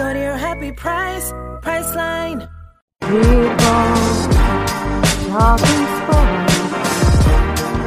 Go 0.00 0.14
to 0.14 0.18
your 0.18 0.38
happy 0.38 0.72
price, 0.72 1.30
Priceline. 1.60 2.48
We 3.02 3.20
are 3.20 3.96
happy 5.28 5.80
spot. 6.00 6.26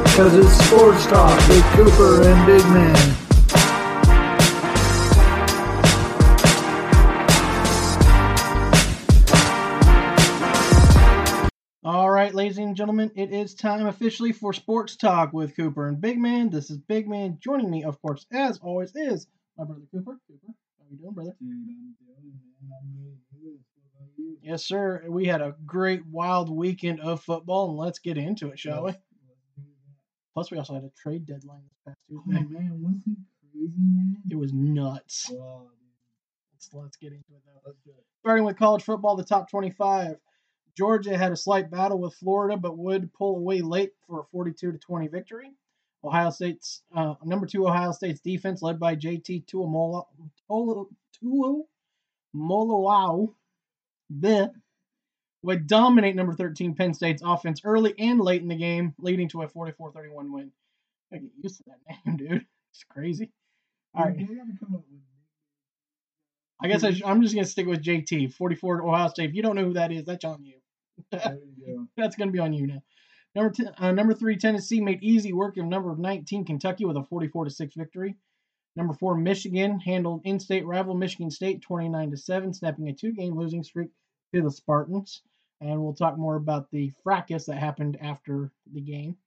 Because 0.03 0.35
it's 0.35 0.53
sports 0.67 1.07
talk 1.07 1.49
with 1.49 1.63
Cooper 1.71 2.21
and 2.29 2.45
Big 2.45 2.63
Man. 2.65 3.15
All 11.83 12.11
right, 12.11 12.35
ladies 12.35 12.59
and 12.59 12.75
gentlemen, 12.75 13.09
it 13.15 13.33
is 13.33 13.55
time 13.55 13.87
officially 13.87 14.33
for 14.33 14.53
Sports 14.53 14.97
Talk 14.97 15.33
with 15.33 15.55
Cooper 15.55 15.87
and 15.87 15.99
Big 15.99 16.19
Man. 16.19 16.51
This 16.51 16.69
is 16.69 16.77
Big 16.77 17.07
Man. 17.09 17.39
Joining 17.41 17.71
me, 17.71 17.83
of 17.83 17.99
course, 18.03 18.27
as 18.31 18.59
always, 18.59 18.95
is 18.95 19.25
my 19.57 19.63
brother 19.65 19.81
Cooper. 19.91 20.19
Cooper, 20.27 20.53
how 20.77 20.85
you 20.91 20.97
doing, 20.97 21.13
brother? 21.15 21.33
Yes, 24.41 24.65
sir. 24.65 25.03
We 25.07 25.25
had 25.25 25.41
a 25.41 25.55
great 25.65 26.05
wild 26.05 26.49
weekend 26.49 26.99
of 26.99 27.23
football, 27.23 27.69
and 27.69 27.77
let's 27.77 27.99
get 27.99 28.17
into 28.17 28.49
it, 28.49 28.59
shall 28.59 28.83
we? 28.85 28.93
Plus, 30.33 30.51
we 30.51 30.57
also 30.57 30.73
had 30.73 30.83
a 30.83 30.91
trade 31.01 31.25
deadline 31.25 31.61
this 31.63 31.77
past 31.85 31.97
Tuesday. 32.09 32.39
Oh 32.39 32.49
man, 32.49 32.81
wasn't 32.81 33.03
it 33.07 33.17
crazy, 33.53 33.75
man? 33.79 34.17
It 34.29 34.35
was 34.35 34.51
nuts. 34.51 35.29
Wow, 35.31 35.67
Let's, 36.51 36.69
let's 36.73 36.97
get 36.97 37.13
into 37.13 37.33
it 37.35 37.41
though. 37.45 37.73
Starting 38.21 38.43
with 38.43 38.57
college 38.57 38.83
football, 38.83 39.15
the 39.15 39.23
top 39.23 39.49
25. 39.49 40.17
Georgia 40.75 41.15
had 41.15 41.31
a 41.31 41.37
slight 41.37 41.69
battle 41.69 41.99
with 41.99 42.15
Florida, 42.15 42.57
but 42.57 42.77
would 42.77 43.13
pull 43.13 43.37
away 43.37 43.61
late 43.61 43.91
for 44.07 44.21
a 44.21 44.23
42 44.31 44.71
to 44.71 44.77
20 44.77 45.07
victory. 45.07 45.51
Ohio 46.03 46.31
State's 46.31 46.81
uh, 46.95 47.13
number 47.23 47.45
two 47.45 47.67
Ohio 47.67 47.91
State's 47.91 48.19
defense, 48.19 48.61
led 48.61 48.79
by 48.79 48.95
JT 48.95 49.45
Tuamolo, 49.45 50.05
Tuo- 50.49 50.89
Tuo 51.19 51.63
Molowau, 52.35 53.33
bleh, 54.11 54.51
would 55.43 55.67
dominate 55.67 56.15
number 56.15 56.33
13 56.33 56.75
Penn 56.75 56.93
State's 56.93 57.21
offense 57.23 57.61
early 57.63 57.93
and 57.99 58.19
late 58.19 58.41
in 58.41 58.47
the 58.47 58.55
game, 58.55 58.93
leading 58.97 59.27
to 59.29 59.41
a 59.41 59.47
44-31 59.47 60.31
win. 60.31 60.51
I 61.11 61.17
get 61.17 61.31
used 61.41 61.57
to 61.57 61.63
that 61.67 62.05
name, 62.05 62.17
dude. 62.17 62.45
It's 62.71 62.83
crazy. 62.89 63.31
All 63.93 64.05
right. 64.05 64.17
They 64.17 64.23
gotta 64.23 64.57
come 64.59 64.75
up 64.75 64.83
with 64.89 64.99
I 66.63 66.67
guess 66.67 66.83
I 66.85 66.93
sh- 66.93 67.01
I'm 67.05 67.21
just 67.21 67.35
gonna 67.35 67.45
stick 67.45 67.67
with 67.67 67.83
JT, 67.83 68.33
44 68.33 68.87
Ohio 68.87 69.09
State. 69.09 69.29
If 69.29 69.35
you 69.35 69.43
don't 69.43 69.55
know 69.57 69.65
who 69.65 69.73
that 69.73 69.91
is, 69.91 70.05
that's 70.05 70.23
on 70.23 70.45
you. 70.45 70.55
you 71.11 71.19
go. 71.67 71.87
That's 71.97 72.15
gonna 72.15 72.31
be 72.31 72.39
on 72.39 72.53
you 72.53 72.67
now. 72.67 72.81
Number 73.35 73.51
ten, 73.51 73.71
uh, 73.77 73.91
number 73.91 74.13
three 74.13 74.37
Tennessee 74.37 74.79
made 74.79 75.03
easy 75.03 75.33
work 75.33 75.57
of 75.57 75.65
number 75.65 75.93
19 75.95 76.45
Kentucky 76.45 76.85
with 76.85 76.95
a 76.95 77.03
44 77.03 77.45
to 77.45 77.51
six 77.51 77.75
victory. 77.75 78.15
Number 78.75 78.93
four 78.93 79.15
Michigan 79.15 79.79
handled 79.79 80.21
in-state 80.25 80.65
rival 80.65 80.95
Michigan 80.95 81.29
State 81.29 81.61
29 81.61 82.11
to 82.11 82.17
seven, 82.17 82.53
snapping 82.53 82.89
a 82.89 82.93
two-game 82.93 83.37
losing 83.37 83.63
streak 83.63 83.89
to 84.33 84.41
the 84.41 84.49
Spartans. 84.51 85.21
And 85.61 85.81
we'll 85.81 85.93
talk 85.93 86.17
more 86.17 86.35
about 86.35 86.69
the 86.71 86.91
fracas 87.03 87.45
that 87.45 87.57
happened 87.57 87.97
after 88.01 88.51
the 88.73 88.81
game. 88.81 89.17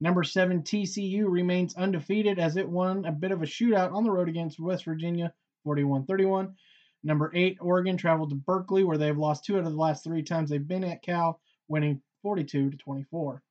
Number 0.00 0.24
seven 0.24 0.62
TCU 0.62 1.26
remains 1.28 1.76
undefeated 1.76 2.38
as 2.38 2.56
it 2.56 2.68
won 2.68 3.04
a 3.04 3.12
bit 3.12 3.32
of 3.32 3.42
a 3.42 3.46
shootout 3.46 3.92
on 3.92 4.02
the 4.02 4.10
road 4.10 4.28
against 4.28 4.58
West 4.58 4.84
Virginia 4.84 5.32
41 5.64 6.06
31. 6.06 6.54
Number 7.02 7.30
eight, 7.34 7.58
Oregon 7.60 7.96
traveled 7.96 8.30
to 8.30 8.36
Berkeley, 8.36 8.84
where 8.84 8.98
they've 8.98 9.16
lost 9.16 9.44
two 9.44 9.56
out 9.56 9.64
of 9.64 9.72
the 9.72 9.78
last 9.78 10.04
three 10.04 10.22
times 10.22 10.50
they've 10.50 10.66
been 10.66 10.84
at 10.84 11.02
Cal, 11.02 11.40
winning 11.68 12.02
42 12.22 12.70
to 12.70 12.76
24. 12.76 13.42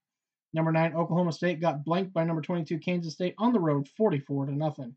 Number 0.54 0.72
nine, 0.72 0.96
Oklahoma 0.96 1.32
State 1.32 1.62
got 1.62 1.84
blanked 1.84 2.14
by 2.14 2.24
number 2.24 2.42
22 2.42 2.80
Kansas 2.80 3.14
State 3.14 3.36
on 3.38 3.54
the 3.54 3.60
road, 3.60 3.88
44 3.88 4.48
to 4.48 4.52
nothing. 4.52 4.96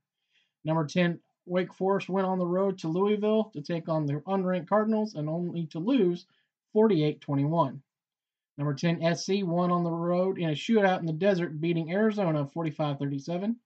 Number 0.65 0.87
10, 0.87 1.19
Wake 1.47 1.75
Forest 1.75 2.09
went 2.09 2.27
on 2.27 2.39
the 2.39 2.47
road 2.47 2.79
to 2.79 2.89
Louisville 2.89 3.51
to 3.55 3.63
take 3.63 3.89
on 3.89 4.07
the 4.07 4.15
unranked 4.27 4.69
Cardinals 4.69 5.15
and 5.15 5.29
only 5.29 5.67
to 5.67 5.79
lose 5.79 6.27
48 6.73 7.21
21. 7.21 7.83
Number 8.59 8.75
10, 8.75 9.17
SC 9.17 9.31
won 9.43 9.71
on 9.71 9.83
the 9.83 9.91
road 9.91 10.39
in 10.39 10.51
a 10.51 10.53
shootout 10.53 11.01
in 11.01 11.07
the 11.07 11.13
desert, 11.13 11.61
beating 11.61 11.93
Arizona 11.93 12.47
45 12.47 12.99
37. 12.99 13.57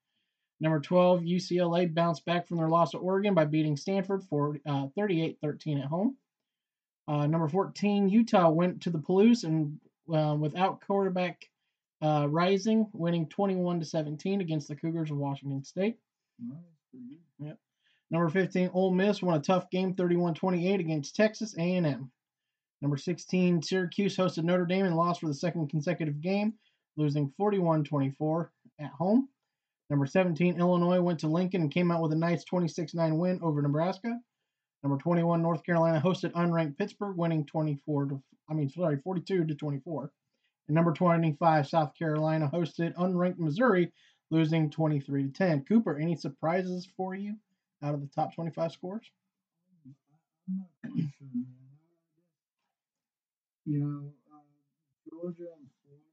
Number 0.58 0.80
12, 0.80 1.22
UCLA 1.22 1.92
bounced 1.92 2.24
back 2.24 2.46
from 2.46 2.56
their 2.56 2.68
loss 2.68 2.92
to 2.92 2.98
Oregon 2.98 3.34
by 3.34 3.44
beating 3.44 3.76
Stanford 3.76 4.22
for 4.24 4.56
38 4.64 5.38
13 5.42 5.78
at 5.78 5.86
home. 5.86 6.16
Uh, 7.08 7.26
number 7.26 7.48
14, 7.48 8.08
Utah 8.08 8.48
went 8.48 8.82
to 8.82 8.90
the 8.90 8.98
Palouse 8.98 9.44
and 9.44 9.78
uh, 10.12 10.34
without 10.34 10.80
quarterback 10.80 11.48
uh, 12.02 12.26
Rising, 12.28 12.88
winning 12.92 13.28
21 13.28 13.80
to 13.80 13.86
17 13.86 14.40
against 14.40 14.68
the 14.68 14.76
Cougars 14.76 15.10
of 15.10 15.18
Washington 15.18 15.62
State. 15.62 15.98
Mm-hmm. 16.96 17.14
pretty 17.38 17.50
good. 17.50 17.58
Number 18.10 18.28
15, 18.28 18.70
Ole 18.72 18.92
Miss 18.92 19.22
won 19.22 19.38
a 19.38 19.42
tough 19.42 19.68
game 19.70 19.94
31-28 19.94 20.80
against 20.80 21.16
Texas 21.16 21.54
A&M. 21.58 22.10
Number 22.80 22.96
16, 22.96 23.62
Syracuse 23.62 24.16
hosted 24.16 24.44
Notre 24.44 24.66
Dame 24.66 24.86
and 24.86 24.96
lost 24.96 25.20
for 25.20 25.26
the 25.26 25.34
second 25.34 25.68
consecutive 25.68 26.20
game, 26.20 26.54
losing 26.96 27.32
41-24 27.40 28.48
at 28.80 28.90
home. 28.90 29.28
Number 29.88 30.06
17, 30.06 30.58
Illinois 30.58 31.00
went 31.00 31.20
to 31.20 31.28
Lincoln 31.28 31.62
and 31.62 31.70
came 31.70 31.90
out 31.90 32.02
with 32.02 32.12
a 32.12 32.16
nice 32.16 32.44
26-9 32.44 33.16
win 33.16 33.40
over 33.42 33.62
Nebraska. 33.62 34.18
Number 34.82 34.98
21, 34.98 35.42
North 35.42 35.64
Carolina 35.64 36.00
hosted 36.00 36.32
unranked 36.32 36.76
Pittsburgh, 36.76 37.16
winning 37.16 37.44
24 37.46 38.06
to 38.06 38.22
I 38.48 38.54
mean 38.54 38.68
sorry 38.68 38.98
42 39.02 39.44
to 39.44 39.54
24. 39.54 40.12
And 40.68 40.74
number 40.74 40.92
25, 40.92 41.66
South 41.66 41.92
Carolina 41.98 42.50
hosted 42.52 42.94
unranked 42.94 43.38
Missouri, 43.38 43.92
losing 44.30 44.70
23 44.70 45.24
to 45.24 45.28
10. 45.30 45.64
Cooper, 45.64 45.96
any 45.98 46.16
surprises 46.16 46.86
for 46.96 47.14
you 47.14 47.36
out 47.82 47.94
of 47.94 48.00
the 48.00 48.08
top 48.08 48.34
25 48.34 48.72
scores? 48.72 49.04
I'm 50.48 50.58
not 50.58 50.68
quite 50.82 51.04
sure, 51.18 51.28
man. 51.34 51.46
You 53.64 53.78
know, 53.80 54.12
uh, 54.32 54.38
Georgia 55.10 55.48
and 55.58 55.68
Florida. 55.82 56.04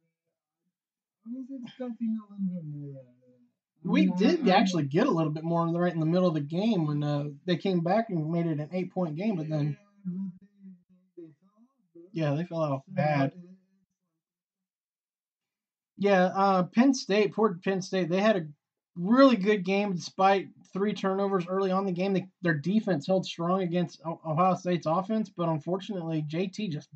I 1.25 1.29
was 1.33 1.47
expecting 1.63 2.17
a 2.19 2.23
little 2.31 2.45
bit 2.45 2.63
more 2.65 2.95
out 2.95 3.01
of 3.01 3.05
that. 3.05 3.89
We 3.89 4.09
I- 4.09 4.15
did 4.17 4.49
I- 4.49 4.53
actually 4.59 4.85
get 4.85 5.07
a 5.07 5.11
little 5.11 5.31
bit 5.31 5.43
more 5.43 5.65
right 5.67 5.93
in 5.93 5.99
the 5.99 6.05
middle 6.05 6.27
of 6.27 6.33
the 6.33 6.41
game 6.41 6.87
when 6.87 7.03
uh, 7.03 7.25
they 7.45 7.57
came 7.57 7.81
back 7.81 8.09
and 8.09 8.29
made 8.31 8.45
it 8.47 8.59
an 8.59 8.69
eight 8.71 8.91
point 8.91 9.15
game, 9.15 9.35
but 9.35 9.47
then 9.49 9.77
Yeah, 10.05 10.15
they- 11.15 11.33
fell 11.33 11.49
off, 11.59 11.93
bro. 11.93 12.03
yeah, 12.13 12.33
they 12.35 12.43
fell 12.45 12.61
off 12.61 12.83
So, 12.87 12.91
bad. 12.93 13.31
it- 13.33 13.39
Yeah, 15.97 16.25
uh, 16.25 16.63
Penn 16.63 16.93
State, 16.93 17.33
poor 17.33 17.59
Penn 17.63 17.81
State, 17.81 18.09
they 18.09 18.21
had 18.21 18.35
a 18.35 18.47
really 18.95 19.35
good 19.35 19.63
game 19.63 19.93
despite 19.93 20.47
three 20.71 20.93
turnovers 20.93 21.45
early 21.47 21.71
on 21.71 21.81
in 21.81 21.85
the 21.85 21.91
game. 21.91 22.13
They, 22.13 22.27
their 22.41 22.55
defense 22.55 23.07
held 23.07 23.25
strong 23.25 23.61
against 23.61 24.01
Ohio 24.05 24.55
State's 24.55 24.87
offense, 24.87 25.29
but 25.29 25.49
unfortunately, 25.49 26.25
JT 26.27 26.71
just 26.71 26.89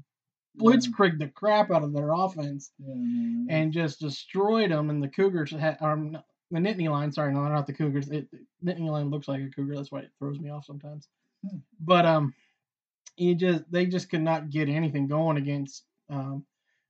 blitzkrieged 0.59 1.19
the 1.19 1.27
crap 1.27 1.71
out 1.71 1.83
of 1.83 1.93
their 1.93 2.11
offense 2.11 2.71
and 3.49 3.71
just 3.71 3.99
destroyed 3.99 4.71
them. 4.71 4.89
And 4.89 5.01
the 5.01 5.07
Cougars 5.07 5.51
had 5.51 5.77
um, 5.81 6.17
the 6.51 6.59
Nittany 6.59 6.89
Lion. 6.89 7.11
Sorry, 7.11 7.33
no, 7.33 7.47
not 7.47 7.67
the 7.67 7.73
Cougars. 7.73 8.09
It, 8.09 8.27
Nittany 8.65 8.89
Lion 8.89 9.09
looks 9.09 9.27
like 9.27 9.41
a 9.41 9.49
Cougar. 9.49 9.75
That's 9.75 9.91
why 9.91 9.99
it 9.99 10.11
throws 10.17 10.39
me 10.39 10.49
off 10.49 10.65
sometimes. 10.65 11.07
Hmm. 11.47 11.57
But 11.79 12.05
um, 12.05 12.33
you 13.15 13.35
just 13.35 13.69
they 13.71 13.85
just 13.85 14.09
could 14.09 14.21
not 14.21 14.49
get 14.49 14.69
anything 14.69 15.07
going 15.07 15.37
against 15.37 15.83
um, 16.09 16.45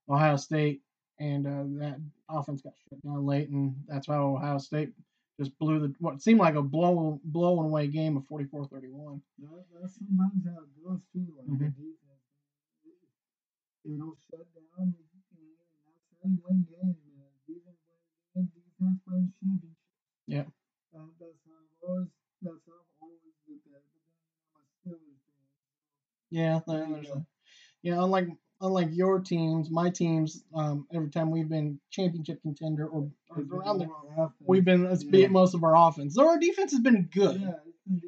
Ohio 0.09 0.37
State, 0.37 0.81
and 1.19 1.47
uh, 1.47 1.63
that 1.79 1.99
offense 2.29 2.61
got 2.61 2.73
shut 2.89 3.01
down 3.03 3.25
late, 3.25 3.49
and 3.49 3.75
that's 3.87 4.07
how 4.07 4.35
Ohio 4.35 4.57
State 4.57 4.93
just 5.39 5.57
blew 5.59 5.79
the 5.79 5.93
what 5.99 6.21
seemed 6.21 6.39
like 6.39 6.55
a 6.55 6.61
blow 6.61 7.19
blowing 7.23 7.65
away 7.65 7.87
game 7.87 8.17
of 8.17 8.23
44-31. 8.23 9.21
That, 9.39 9.65
that's 9.79 9.95
sometimes 9.97 10.45
how 10.45 10.61
it 10.63 10.83
goes 10.83 11.01
too. 11.13 11.25
Like 11.37 11.47
the 11.47 11.53
Mhm. 11.53 11.75
defense, 11.77 12.23
shut 12.83 12.97
down. 13.01 13.13
You 13.85 13.97
know, 13.97 14.17
and 14.29 14.39
that's 14.39 14.49
how 14.57 16.29
you 16.29 16.41
win 16.43 16.65
games, 16.69 16.97
man. 17.05 17.29
Defense 17.47 17.79
wins. 18.35 18.49
Defense 18.55 18.99
wins 19.07 19.31
championships. 19.39 19.77
Yeah. 20.27 20.45
Uh, 20.95 21.05
that's 21.19 21.39
how 21.45 21.53
I've 21.61 21.89
always. 21.89 22.09
That's 22.41 22.61
how 22.65 22.73
I've 22.73 22.93
always 23.01 23.21
looked 23.47 23.67
at 23.67 23.77
it. 23.77 23.85
But 23.93 24.03
then 24.05 24.13
I'm 24.53 24.61
a 24.61 24.65
Steelers 24.73 25.21
fan. 25.25 25.47
Yeah, 26.29 26.59
There 26.67 26.77
there- 26.77 26.87
you 26.87 26.93
there's 26.95 27.07
go. 27.07 27.25
yeah. 27.83 28.03
Unlike 28.03 28.29
unlike 28.61 28.89
your 28.91 29.19
teams, 29.19 29.69
my 29.69 29.89
teams, 29.89 30.43
um, 30.53 30.87
every 30.93 31.09
time 31.09 31.29
we've 31.31 31.49
been 31.49 31.79
championship 31.91 32.41
contender 32.41 32.87
or, 32.87 33.09
or 33.29 33.43
around 33.51 33.79
the, 33.79 33.87
we've 34.45 34.65
been 34.65 34.85
let's 34.85 35.03
Yeah. 35.03 35.11
beat 35.11 35.31
most 35.31 35.53
of 35.53 35.63
our 35.63 35.75
offense. 35.75 36.15
So 36.15 36.27
our 36.27 36.39
defense 36.39 36.71
has 36.71 36.81
been 36.81 37.09
good, 37.11 37.39
Yeah, 37.41 37.51
it's 37.85 38.05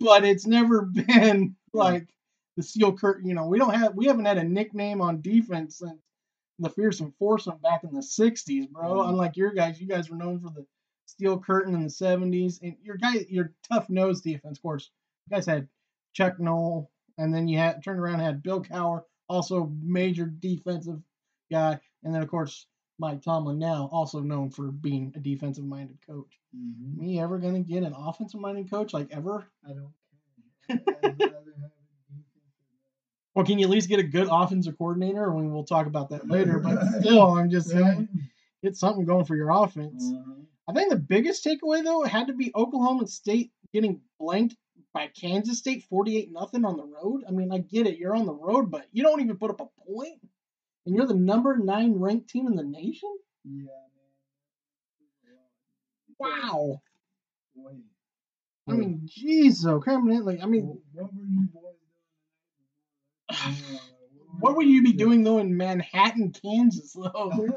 but 0.00 0.24
it's 0.24 0.46
never 0.46 0.82
been 1.06 1.56
like 1.72 2.06
the 2.56 2.62
steel 2.62 2.92
curtain. 2.96 3.28
You 3.28 3.34
know, 3.34 3.46
we 3.46 3.58
don't 3.58 3.74
have 3.74 3.94
we 3.94 4.06
haven't 4.06 4.26
had 4.26 4.38
a 4.38 4.44
nickname 4.44 5.00
on 5.00 5.22
defense 5.22 5.78
since 5.78 6.00
the 6.58 6.70
fearsome 6.70 7.12
foursome 7.18 7.58
back 7.62 7.84
in 7.84 7.92
the 7.92 8.00
'60s, 8.00 8.70
bro. 8.70 9.02
Yeah. 9.02 9.08
Unlike 9.10 9.36
your 9.36 9.52
guys, 9.52 9.80
you 9.80 9.86
guys 9.86 10.10
were 10.10 10.16
known 10.16 10.40
for 10.40 10.50
the 10.50 10.66
steel 11.06 11.38
curtain 11.38 11.74
in 11.74 11.82
the 11.82 11.88
'70s, 11.88 12.60
and 12.62 12.76
your 12.82 12.96
guy, 12.96 13.24
your 13.28 13.52
tough 13.70 13.88
nose 13.88 14.20
defense. 14.20 14.58
Of 14.58 14.62
course, 14.62 14.90
you 15.28 15.36
guys 15.36 15.46
had 15.46 15.68
Chuck 16.14 16.38
Noll, 16.40 16.90
and 17.18 17.32
then 17.32 17.48
you 17.48 17.58
had 17.58 17.82
turned 17.82 18.00
around 18.00 18.14
and 18.14 18.22
had 18.22 18.42
Bill 18.42 18.62
Cowher, 18.62 19.02
also 19.28 19.72
major 19.82 20.26
defensive 20.26 21.00
guy, 21.50 21.78
and 22.02 22.14
then 22.14 22.22
of 22.22 22.28
course 22.28 22.66
Mike 22.98 23.22
Tomlin, 23.22 23.58
now 23.58 23.88
also 23.92 24.20
known 24.20 24.50
for 24.50 24.70
being 24.70 25.12
a 25.14 25.20
defensive 25.20 25.64
minded 25.64 25.98
coach. 26.06 26.40
Mm-hmm. 26.56 26.98
Me 26.98 27.20
ever 27.20 27.38
gonna 27.38 27.60
get 27.60 27.82
an 27.82 27.94
offensive 27.96 28.40
minded 28.40 28.70
coach 28.70 28.92
like 28.94 29.08
ever? 29.10 29.46
I 29.64 29.68
don't 29.68 29.92
care. 30.68 30.80
I'd 31.04 31.20
rather 31.20 31.20
have 31.20 31.22
a 31.22 31.92
defensive 32.08 32.42
Or 33.34 33.44
can 33.44 33.58
you 33.58 33.66
at 33.66 33.70
least 33.70 33.88
get 33.88 34.00
a 34.00 34.04
good 34.04 34.28
offensive 34.30 34.78
coordinator? 34.78 35.30
I 35.30 35.34
mean, 35.34 35.52
we'll 35.52 35.64
talk 35.64 35.86
about 35.86 36.08
that 36.10 36.28
later, 36.28 36.58
but 36.58 36.82
still, 37.00 37.22
I'm 37.22 37.50
just 37.50 37.68
saying, 37.68 38.08
get 38.62 38.76
something 38.76 39.04
going 39.04 39.26
for 39.26 39.36
your 39.36 39.50
offense. 39.50 40.04
Uh-huh. 40.04 40.32
I 40.68 40.72
think 40.72 40.90
the 40.90 40.96
biggest 40.96 41.44
takeaway 41.44 41.84
though 41.84 42.02
had 42.02 42.28
to 42.28 42.32
be 42.32 42.50
Oklahoma 42.54 43.06
State 43.06 43.52
getting 43.72 44.00
blanked 44.18 44.56
by 44.96 45.08
Kansas 45.08 45.58
State 45.58 45.84
48 45.90 46.32
nothing 46.32 46.64
on 46.64 46.78
the 46.78 46.86
road. 46.86 47.22
I 47.28 47.30
mean, 47.30 47.52
I 47.52 47.58
get 47.58 47.86
it, 47.86 47.98
you're 47.98 48.16
on 48.16 48.24
the 48.24 48.32
road, 48.32 48.70
but 48.70 48.86
you 48.92 49.02
don't 49.02 49.20
even 49.20 49.36
put 49.36 49.50
up 49.50 49.60
a 49.60 49.66
point, 49.86 50.18
and 50.86 50.96
you're 50.96 51.06
the 51.06 51.12
number 51.12 51.54
nine 51.58 51.92
ranked 51.96 52.30
team 52.30 52.46
in 52.46 52.56
the 52.56 52.64
nation. 52.64 53.14
Yeah, 53.44 53.66
man. 55.28 56.40
Wow. 56.42 56.80
Wait. 57.54 57.84
I 58.68 58.72
mean, 58.72 59.06
jeez, 59.06 59.62
though, 59.62 59.82
like, 60.24 60.42
I 60.42 60.46
mean, 60.46 60.80
what 60.94 61.12
were 61.12 61.22
you 61.22 61.48
boys 61.52 61.74
doing 63.28 63.66
what 64.40 64.56
would 64.56 64.66
you 64.66 64.82
be 64.82 64.92
doing 64.92 65.24
though 65.24 65.38
in 65.38 65.58
Manhattan, 65.58 66.32
Kansas? 66.32 66.94
Though 66.94 67.48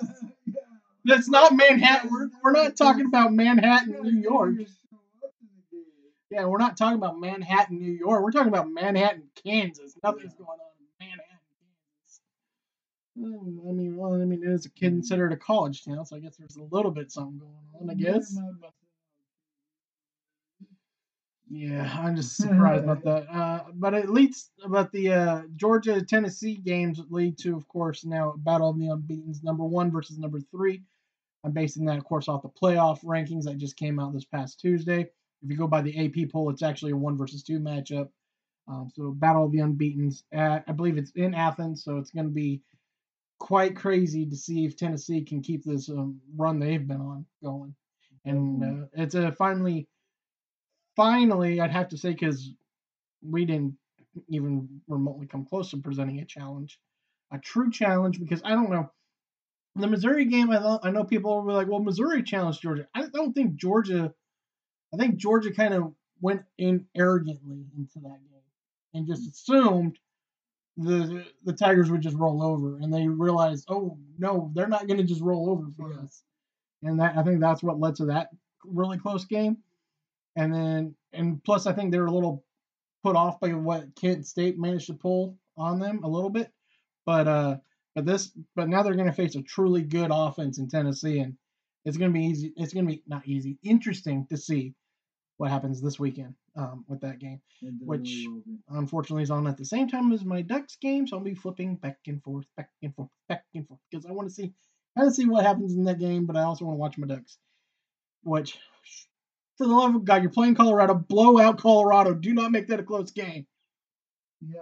that's 1.06 1.30
not 1.30 1.56
Manhattan. 1.56 2.10
We're, 2.12 2.30
we're 2.44 2.52
not 2.52 2.76
talking 2.76 3.06
about 3.06 3.32
Manhattan, 3.32 3.96
New 4.04 4.22
York. 4.22 4.56
Yeah, 6.31 6.46
we're 6.46 6.60
not 6.60 6.78
talking 6.78 6.98
about 6.98 7.20
Manhattan, 7.20 7.80
New 7.80 7.92
York. 7.92 8.22
We're 8.24 8.31
talking 8.31 8.50
about 8.50 8.70
Manhattan, 8.70 9.30
Kansas. 9.44 9.96
Nothing's 10.04 10.34
Yeah. 10.34 10.46
going 10.46 10.60
on 10.60 10.72
in 10.80 11.08
Manhattan, 11.08 11.48
Kansas. 11.60 12.22
Hmm, 13.18 13.68
I 13.68 13.72
mean, 13.72 13.98
well, 13.98 14.14
I 14.22 14.26
mean, 14.26 14.44
it 14.44 14.50
is 14.50 14.68
considered 14.76 15.34
a 15.34 15.38
college 15.38 15.84
town, 15.84 16.06
so 16.06 16.16
I 16.16 16.20
guess 16.20 16.38
there's 16.38 16.56
a 16.58 16.64
little 16.64 16.92
bit 16.92 17.12
something 17.12 17.40
going 17.40 17.54
on. 17.81 17.90
I 17.90 17.94
guess. 17.96 18.38
Yeah, 21.50 21.92
I'm 22.00 22.16
just 22.16 22.38
surprised 22.38 22.84
about 22.84 23.04
that. 23.06 23.28
Uh, 23.36 23.64
but 23.74 23.96
it 23.96 24.10
leads, 24.10 24.52
but 24.68 24.92
the 24.92 25.12
uh, 25.14 25.42
Georgia 25.56 26.00
Tennessee 26.06 26.56
games 26.56 27.02
lead 27.10 27.40
to, 27.40 27.56
of 27.56 27.68
course, 27.68 28.06
now 28.06 28.34
a 28.34 28.38
battle 28.38 28.70
of 28.70 28.78
the 28.78 28.90
unbeaten's 28.90 29.42
number 29.44 29.64
one 29.66 29.90
versus 29.92 30.20
number 30.20 30.40
three. 30.52 30.84
I'm 31.44 31.52
basing 31.54 31.86
that, 31.86 31.98
of 31.98 32.04
course, 32.04 32.28
off 32.28 32.44
the 32.44 32.50
playoff 32.50 33.04
rankings 33.04 33.46
that 33.46 33.58
just 33.58 33.78
came 33.78 34.00
out 34.00 34.14
this 34.14 34.26
past 34.26 34.60
Tuesday. 34.60 35.10
If 35.42 35.50
you 35.50 35.58
go 35.58 35.68
by 35.68 35.82
the 35.82 36.06
AP 36.06 36.32
poll, 36.32 36.50
it's 36.50 36.64
actually 36.64 36.92
a 36.92 36.98
one 36.98 37.18
versus 37.18 37.44
two 37.44 37.60
matchup. 37.60 38.10
Um, 38.68 38.90
so 38.94 39.12
battle 39.12 39.46
of 39.46 39.52
the 39.52 39.60
unbeaten's. 39.60 40.24
At, 40.32 40.64
I 40.68 40.74
believe 40.74 40.98
it's 40.98 41.12
in 41.16 41.34
Athens, 41.34 41.84
so 41.84 41.98
it's 41.98 42.12
going 42.12 42.28
to 42.28 42.32
be 42.32 42.62
quite 43.40 43.76
crazy 43.76 44.26
to 44.26 44.36
see 44.36 44.66
if 44.66 44.76
Tennessee 44.76 45.24
can 45.24 45.42
keep 45.42 45.64
this 45.64 45.90
um, 45.90 46.20
run 46.36 46.60
they've 46.60 46.88
been 46.88 47.02
on 47.02 47.26
going. 47.44 47.74
And 48.26 48.64
uh, 48.64 48.86
it's 48.94 49.16
a 49.16 49.32
finally, 49.32 49.88
finally, 50.96 51.62
I'd 51.62 51.72
have 51.72 51.90
to 51.90 51.98
say 51.98 52.12
because 52.12 52.52
we 53.22 53.46
didn't 53.46 53.76
even 54.28 54.82
remotely 54.88 55.26
come 55.26 55.46
close 55.46 55.72
to 55.72 55.78
presenting 55.78 56.20
a 56.20 56.26
challenge, 56.26 56.80
a 57.32 57.40
true 57.40 57.72
challenge. 57.72 58.20
Because 58.20 58.42
I 58.44 58.50
don't 58.50 58.70
know 58.70 58.92
the 59.76 59.88
Missouri 59.88 60.26
game. 60.26 60.52
I 60.52 60.80
I 60.84 60.92
know 60.92 61.04
people 61.04 61.42
were 61.42 61.54
like, 61.54 61.68
"Well, 61.68 61.80
Missouri 61.80 62.24
challenged 62.24 62.62
Georgia." 62.62 62.88
I 62.94 63.08
don't 63.08 63.34
think 63.34 63.56
Georgia. 63.56 64.14
I 64.94 64.98
think 64.98 65.18
Georgia 65.18 65.52
kind 65.52 65.74
of 65.74 65.94
went 66.22 66.44
in 66.58 66.86
arrogantly 66.96 67.66
into 67.78 68.00
that 68.00 68.20
game 68.30 68.42
and 68.94 69.08
just 69.08 69.30
assumed 69.30 69.98
the 70.78 71.26
the 71.44 71.54
Tigers 71.54 71.92
would 71.92 72.02
just 72.02 72.16
roll 72.18 72.42
over, 72.42 72.78
and 72.78 72.94
they 72.94 73.08
realized, 73.08 73.66
oh 73.70 73.98
no, 74.18 74.52
they're 74.56 74.68
not 74.68 74.88
going 74.88 74.98
to 74.98 75.04
just 75.04 75.22
roll 75.22 75.50
over 75.50 75.68
for 75.78 75.94
us, 76.00 76.24
and 76.84 77.00
that 77.00 77.18
I 77.18 77.24
think 77.24 77.40
that's 77.40 77.62
what 77.62 77.80
led 77.80 77.96
to 77.96 78.06
that 78.06 78.30
really 78.64 78.98
close 78.98 79.26
game, 79.26 79.58
and 80.36 80.54
then 80.54 80.96
and 81.14 81.44
plus 81.44 81.66
I 81.68 81.74
think 81.74 81.92
they 81.92 82.00
were 82.00 82.06
a 82.06 82.12
little 82.12 82.44
put 83.04 83.16
off 83.16 83.40
by 83.40 83.50
what 83.54 83.96
Kent 83.96 84.26
State 84.26 84.58
managed 84.58 84.88
to 84.88 84.94
pull 84.94 85.38
on 85.58 85.80
them 85.80 86.04
a 86.04 86.10
little 86.10 86.30
bit, 86.30 86.52
but 87.06 87.28
uh, 87.28 87.58
but 87.94 88.06
this 88.06 88.32
but 88.56 88.70
now 88.70 88.82
they're 88.82 88.96
going 88.96 89.08
to 89.08 89.14
face 89.14 89.36
a 89.36 89.42
truly 89.42 89.82
good 89.82 90.12
offense 90.14 90.60
in 90.60 90.70
Tennessee, 90.70 91.20
and 91.20 91.36
it's 91.86 91.98
going 91.98 92.12
to 92.12 92.20
be 92.20 92.26
easy. 92.26 92.54
It's 92.56 92.74
going 92.74 92.88
to 92.88 92.94
be 92.94 93.04
not 93.08 93.28
easy, 93.28 93.58
interesting 93.64 94.28
to 94.30 94.38
see 94.38 94.74
what 95.38 95.52
happens 95.52 95.81
this 95.81 96.00
weekend 96.00 96.36
um, 96.56 96.84
with 96.88 97.02
that 97.02 97.20
game 97.20 97.42
which 97.81 98.26
unfortunately 98.70 99.24
is 99.24 99.31
on 99.31 99.48
at 99.48 99.58
the 99.58 99.66
same 99.66 99.88
time 99.88 100.12
as 100.12 100.24
my 100.24 100.42
Ducks 100.42 100.78
game, 100.78 101.08
so 101.08 101.18
I'll 101.18 101.24
be 101.24 101.36
flipping 101.36 101.76
back 101.76 101.98
and 102.08 102.22
forth, 102.24 102.46
back 102.56 102.70
and 102.81 102.96
forth, 102.96 103.10
back 103.28 103.46
and 103.54 103.68
forth 103.68 103.80
because 103.90 104.06
I 104.06 104.12
want 104.12 104.30
to 104.30 104.34
see, 104.34 104.54
kind 104.98 105.08
of 105.08 105.14
see 105.14 105.26
what 105.26 105.46
happens 105.46 105.74
in 105.74 105.84
that 105.86 106.00
game, 106.00 106.26
but 106.26 106.38
I 106.38 106.44
also 106.44 106.66
want 106.66 106.76
to 106.76 106.80
watch 106.80 106.98
my 106.98 107.08
Ducks. 107.08 107.38
Which, 108.24 108.58
for 109.58 109.68
the 109.68 109.74
love 109.74 109.96
of 109.96 110.06
God, 110.06 110.22
you're 110.22 110.31
playing 110.31 110.56
Colorado, 110.56 110.94
blow 110.94 111.40
out 111.40 111.60
Colorado. 111.60 112.14
Do 112.14 112.34
not 112.34 112.52
make 112.52 112.68
that 112.68 112.80
a 112.80 112.84
close 112.84 113.12
game. 113.12 113.48
Yeah. 114.42 114.62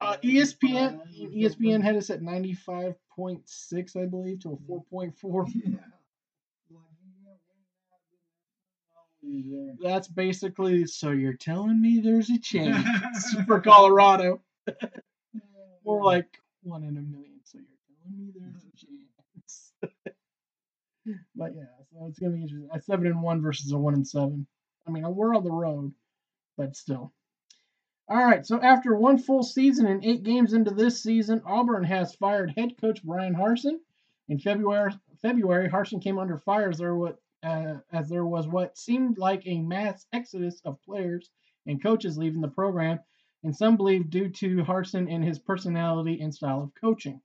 Uh, 0.00 0.16
ESPN 0.24 1.00
ESPN 1.34 1.82
had 1.82 1.96
us 1.96 2.08
at 2.08 2.22
95.6, 2.22 3.96
I 3.96 4.06
believe, 4.06 4.40
to 4.40 4.52
a 4.52 4.56
4.4. 4.72 5.46
Yeah. 5.54 5.76
Like, 5.82 5.84
you 6.70 6.78
can't 6.78 6.88
win 7.02 7.18
that, 7.26 7.38
then 9.22 9.78
That's 9.82 10.08
basically 10.08 10.86
so 10.86 11.10
you're 11.10 11.34
telling 11.34 11.80
me 11.80 12.00
there's 12.00 12.30
a 12.30 12.38
chance 12.38 13.34
for 13.46 13.60
Colorado. 13.60 14.40
More 15.84 16.02
like 16.02 16.40
one 16.62 16.84
in 16.84 16.96
a 16.96 17.02
million. 17.02 17.40
So 17.44 17.58
you're 17.58 17.66
telling 18.02 18.26
me 18.26 18.32
there's 18.34 18.64
a 18.64 18.76
chance. 18.76 19.72
but 21.34 21.54
yeah, 21.54 21.64
so 21.92 22.06
it's 22.06 22.18
gonna 22.18 22.32
be 22.32 22.42
interesting. 22.42 22.68
A 22.72 22.80
seven 22.80 23.06
and 23.06 23.22
one 23.22 23.42
versus 23.42 23.72
a 23.72 23.78
one 23.78 23.94
and 23.94 24.06
seven. 24.06 24.46
I 24.86 24.90
mean, 24.90 25.04
we're 25.14 25.34
on 25.34 25.44
the 25.44 25.52
road, 25.52 25.92
but 26.56 26.74
still. 26.74 27.12
All 28.10 28.16
right. 28.24 28.44
So 28.44 28.60
after 28.60 28.96
one 28.96 29.18
full 29.18 29.44
season 29.44 29.86
and 29.86 30.04
eight 30.04 30.24
games 30.24 30.52
into 30.52 30.72
this 30.72 31.00
season, 31.00 31.42
Auburn 31.46 31.84
has 31.84 32.12
fired 32.16 32.52
head 32.56 32.76
coach 32.80 33.04
Bryan 33.04 33.36
Harsin. 33.36 33.78
In 34.28 34.40
February, 34.40 34.92
February, 35.22 35.68
Harsin 35.68 36.02
came 36.02 36.18
under 36.18 36.36
fire 36.36 36.70
as 36.70 36.78
there 36.78 36.98
uh, 37.44 37.76
as 37.92 38.08
there 38.08 38.26
was 38.26 38.48
what 38.48 38.76
seemed 38.76 39.16
like 39.16 39.46
a 39.46 39.60
mass 39.60 40.06
exodus 40.12 40.60
of 40.64 40.82
players 40.82 41.30
and 41.66 41.80
coaches 41.80 42.18
leaving 42.18 42.40
the 42.40 42.48
program 42.48 42.98
and 43.44 43.56
some 43.56 43.76
believe 43.76 44.10
due 44.10 44.28
to 44.28 44.64
Harsin 44.64 45.08
and 45.08 45.24
his 45.24 45.38
personality 45.38 46.20
and 46.20 46.34
style 46.34 46.64
of 46.64 46.74
coaching. 46.74 47.20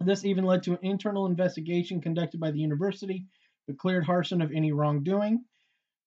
This 0.00 0.24
even 0.24 0.44
led 0.44 0.62
to 0.62 0.72
an 0.72 0.78
internal 0.82 1.26
investigation 1.26 2.00
conducted 2.00 2.38
by 2.38 2.52
the 2.52 2.60
university 2.60 3.26
that 3.66 3.78
cleared 3.78 4.04
Harsin 4.04 4.44
of 4.44 4.52
any 4.52 4.70
wrongdoing. 4.70 5.44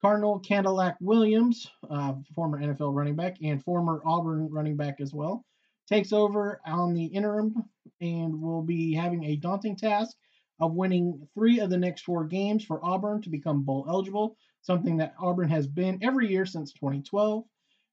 Carnell 0.03 0.43
Cadillac 0.43 0.97
Williams, 0.99 1.67
uh, 1.89 2.13
former 2.35 2.59
NFL 2.59 2.93
running 2.93 3.15
back 3.15 3.37
and 3.41 3.63
former 3.63 4.01
Auburn 4.05 4.49
running 4.51 4.77
back 4.77 5.01
as 5.01 5.13
well, 5.13 5.45
takes 5.87 6.13
over 6.13 6.61
on 6.65 6.93
the 6.93 7.05
interim 7.05 7.55
and 8.01 8.41
will 8.41 8.61
be 8.61 8.93
having 8.93 9.23
a 9.23 9.35
daunting 9.35 9.75
task 9.75 10.15
of 10.59 10.73
winning 10.73 11.27
three 11.33 11.59
of 11.59 11.69
the 11.69 11.77
next 11.77 12.03
four 12.03 12.25
games 12.25 12.63
for 12.63 12.83
Auburn 12.83 13.21
to 13.21 13.29
become 13.29 13.63
bowl 13.63 13.85
eligible, 13.87 14.37
something 14.61 14.97
that 14.97 15.15
Auburn 15.19 15.49
has 15.49 15.67
been 15.67 15.99
every 16.01 16.29
year 16.29 16.45
since 16.45 16.71
2012. 16.73 17.43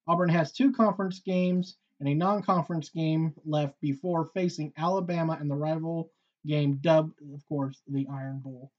Auburn 0.06 0.28
has 0.28 0.52
two 0.52 0.72
conference 0.72 1.20
games 1.20 1.76
and 2.00 2.08
a 2.08 2.14
non 2.14 2.42
conference 2.42 2.88
game 2.88 3.32
left 3.44 3.80
before 3.80 4.30
facing 4.34 4.72
Alabama 4.76 5.38
in 5.40 5.48
the 5.48 5.54
rival 5.54 6.10
game 6.46 6.78
dubbed, 6.80 7.20
of 7.32 7.46
course, 7.48 7.80
the 7.86 8.06
Iron 8.10 8.40
Bowl. 8.40 8.72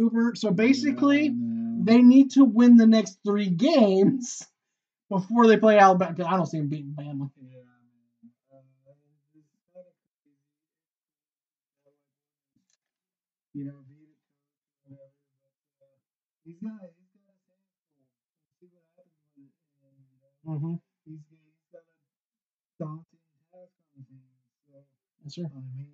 Cooper. 0.00 0.34
So 0.36 0.50
basically, 0.50 1.28
they 1.84 2.02
need 2.02 2.32
to 2.32 2.44
win 2.44 2.76
the 2.76 2.86
next 2.86 3.18
three 3.24 3.50
games 3.50 4.42
before 5.10 5.46
they 5.46 5.56
play 5.58 5.78
Alabama. 5.78 6.14
'cause 6.16 6.26
I 6.26 6.36
don't 6.36 6.46
see 6.46 6.58
them 6.58 6.68
beating 6.68 6.94
Bama. 6.94 7.30
Yeah, 7.36 7.64
man. 7.64 7.66
It's 8.24 8.38
kind 8.50 8.62
of 8.64 8.76
crazy. 8.84 9.46
You 13.54 13.64
know, 13.66 13.82
beat 13.88 14.08
a 14.08 14.16
coach 14.24 14.50
or 14.88 14.90
whatever, 14.94 15.12
but 15.80 15.86
uh, 15.86 15.98
he's 16.44 16.58
got 16.60 16.80
he's 16.80 17.10
got 17.14 17.26
his 17.28 17.42
hands 17.48 17.76
full. 17.88 17.98
We'll 17.98 18.54
see 18.60 18.68
what 18.72 18.84
happens 18.96 19.26
with. 19.36 19.52
And 19.82 20.20
uh, 20.22 20.28
Mm-hmm. 20.46 20.74
he's 21.04 21.20
got 21.72 21.82
a 21.82 21.94
daunting 22.78 23.20
task 23.52 23.74
on 23.96 24.04
hands. 24.08 24.46
So 24.66 24.74
Yes, 25.24 25.34
sir. 25.34 25.46
I 25.50 25.60
mean, 25.76 25.88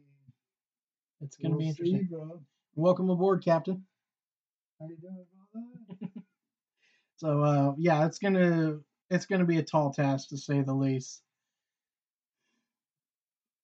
It's 1.20 1.36
going 1.36 1.52
to 1.52 1.58
be 1.58 1.64
we'll 1.64 1.74
see, 1.74 1.82
interesting. 1.82 2.08
bro. 2.10 2.42
Welcome 2.76 3.10
aboard, 3.10 3.42
Captain. 3.44 3.84
How 4.80 4.88
you 4.88 4.96
doing 4.96 5.24
that? 5.54 6.08
So 7.18 7.42
uh, 7.42 7.74
yeah, 7.78 8.06
it's 8.06 8.18
gonna 8.18 8.80
it's 9.10 9.26
gonna 9.26 9.44
be 9.46 9.58
a 9.58 9.62
tall 9.62 9.90
task 9.92 10.28
to 10.30 10.38
say 10.38 10.62
the 10.62 10.74
least. 10.74 11.22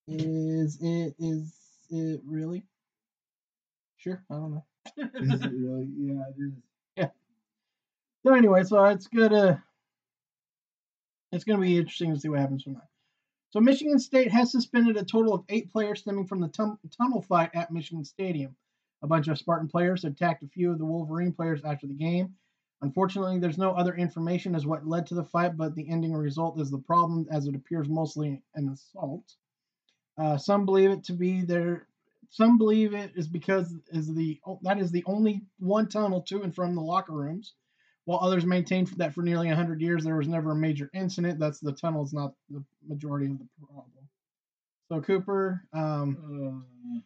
Is 0.08 0.78
it 0.80 1.14
is 1.18 1.54
it 1.90 2.20
really? 2.24 2.64
Sure, 3.98 4.22
I 4.30 4.34
don't 4.34 4.52
know. 4.52 4.64
Is 5.20 5.42
it 5.42 5.52
really? 5.52 5.86
Yeah, 5.98 6.24
it 6.36 6.42
is. 6.42 7.08
So 8.24 8.34
anyway, 8.34 8.64
so 8.64 8.84
it's 8.86 9.06
gonna 9.08 9.62
it's 11.32 11.44
gonna 11.44 11.60
be 11.60 11.76
interesting 11.78 12.14
to 12.14 12.20
see 12.20 12.28
what 12.28 12.40
happens 12.40 12.62
from 12.62 12.74
that. 12.74 12.88
So 13.50 13.60
Michigan 13.60 13.98
State 13.98 14.32
has 14.32 14.50
suspended 14.50 14.96
a 14.96 15.04
total 15.04 15.34
of 15.34 15.44
eight 15.48 15.70
players 15.70 16.00
stemming 16.00 16.26
from 16.26 16.40
the 16.40 16.48
tum- 16.48 16.78
tunnel 16.96 17.22
fight 17.22 17.50
at 17.54 17.70
Michigan 17.70 18.04
Stadium. 18.04 18.56
A 19.02 19.06
bunch 19.06 19.28
of 19.28 19.38
Spartan 19.38 19.68
players 19.68 20.04
attacked 20.04 20.42
a 20.42 20.48
few 20.48 20.72
of 20.72 20.78
the 20.78 20.84
Wolverine 20.84 21.32
players 21.32 21.62
after 21.64 21.86
the 21.86 21.94
game. 21.94 22.34
Unfortunately, 22.82 23.38
there's 23.38 23.58
no 23.58 23.72
other 23.72 23.94
information 23.94 24.54
as 24.54 24.66
what 24.66 24.86
led 24.86 25.06
to 25.06 25.14
the 25.14 25.24
fight, 25.24 25.56
but 25.56 25.74
the 25.74 25.88
ending 25.88 26.12
result 26.12 26.60
is 26.60 26.70
the 26.70 26.78
problem, 26.78 27.26
as 27.30 27.46
it 27.46 27.54
appears 27.54 27.88
mostly 27.88 28.42
an 28.54 28.68
assault. 28.68 29.36
Uh, 30.18 30.36
some 30.36 30.64
believe 30.66 30.90
it 30.90 31.04
to 31.04 31.12
be 31.12 31.42
their. 31.42 31.86
Some 32.30 32.58
believe 32.58 32.94
it 32.94 33.12
is 33.14 33.28
because 33.28 33.74
is 33.88 34.12
the 34.14 34.40
that 34.62 34.78
is 34.78 34.90
the 34.90 35.04
only 35.06 35.42
one 35.58 35.88
tunnel 35.88 36.22
to 36.22 36.42
and 36.42 36.54
from 36.54 36.74
the 36.74 36.80
locker 36.80 37.12
rooms 37.12 37.54
while 38.04 38.20
others 38.20 38.44
maintain 38.44 38.86
that 38.96 39.14
for 39.14 39.22
nearly 39.22 39.46
100 39.48 39.80
years 39.80 40.04
there 40.04 40.16
was 40.16 40.28
never 40.28 40.52
a 40.52 40.56
major 40.56 40.90
incident, 40.92 41.38
that's 41.38 41.60
the 41.60 41.72
tunnel 41.72 42.02
is 42.02 42.12
not 42.12 42.34
the 42.50 42.62
majority 42.86 43.26
of 43.26 43.38
the 43.38 43.46
problem. 43.66 44.08
So 44.88 45.00
Cooper, 45.00 45.62
um, 45.72 46.64
Uh, 46.96 47.00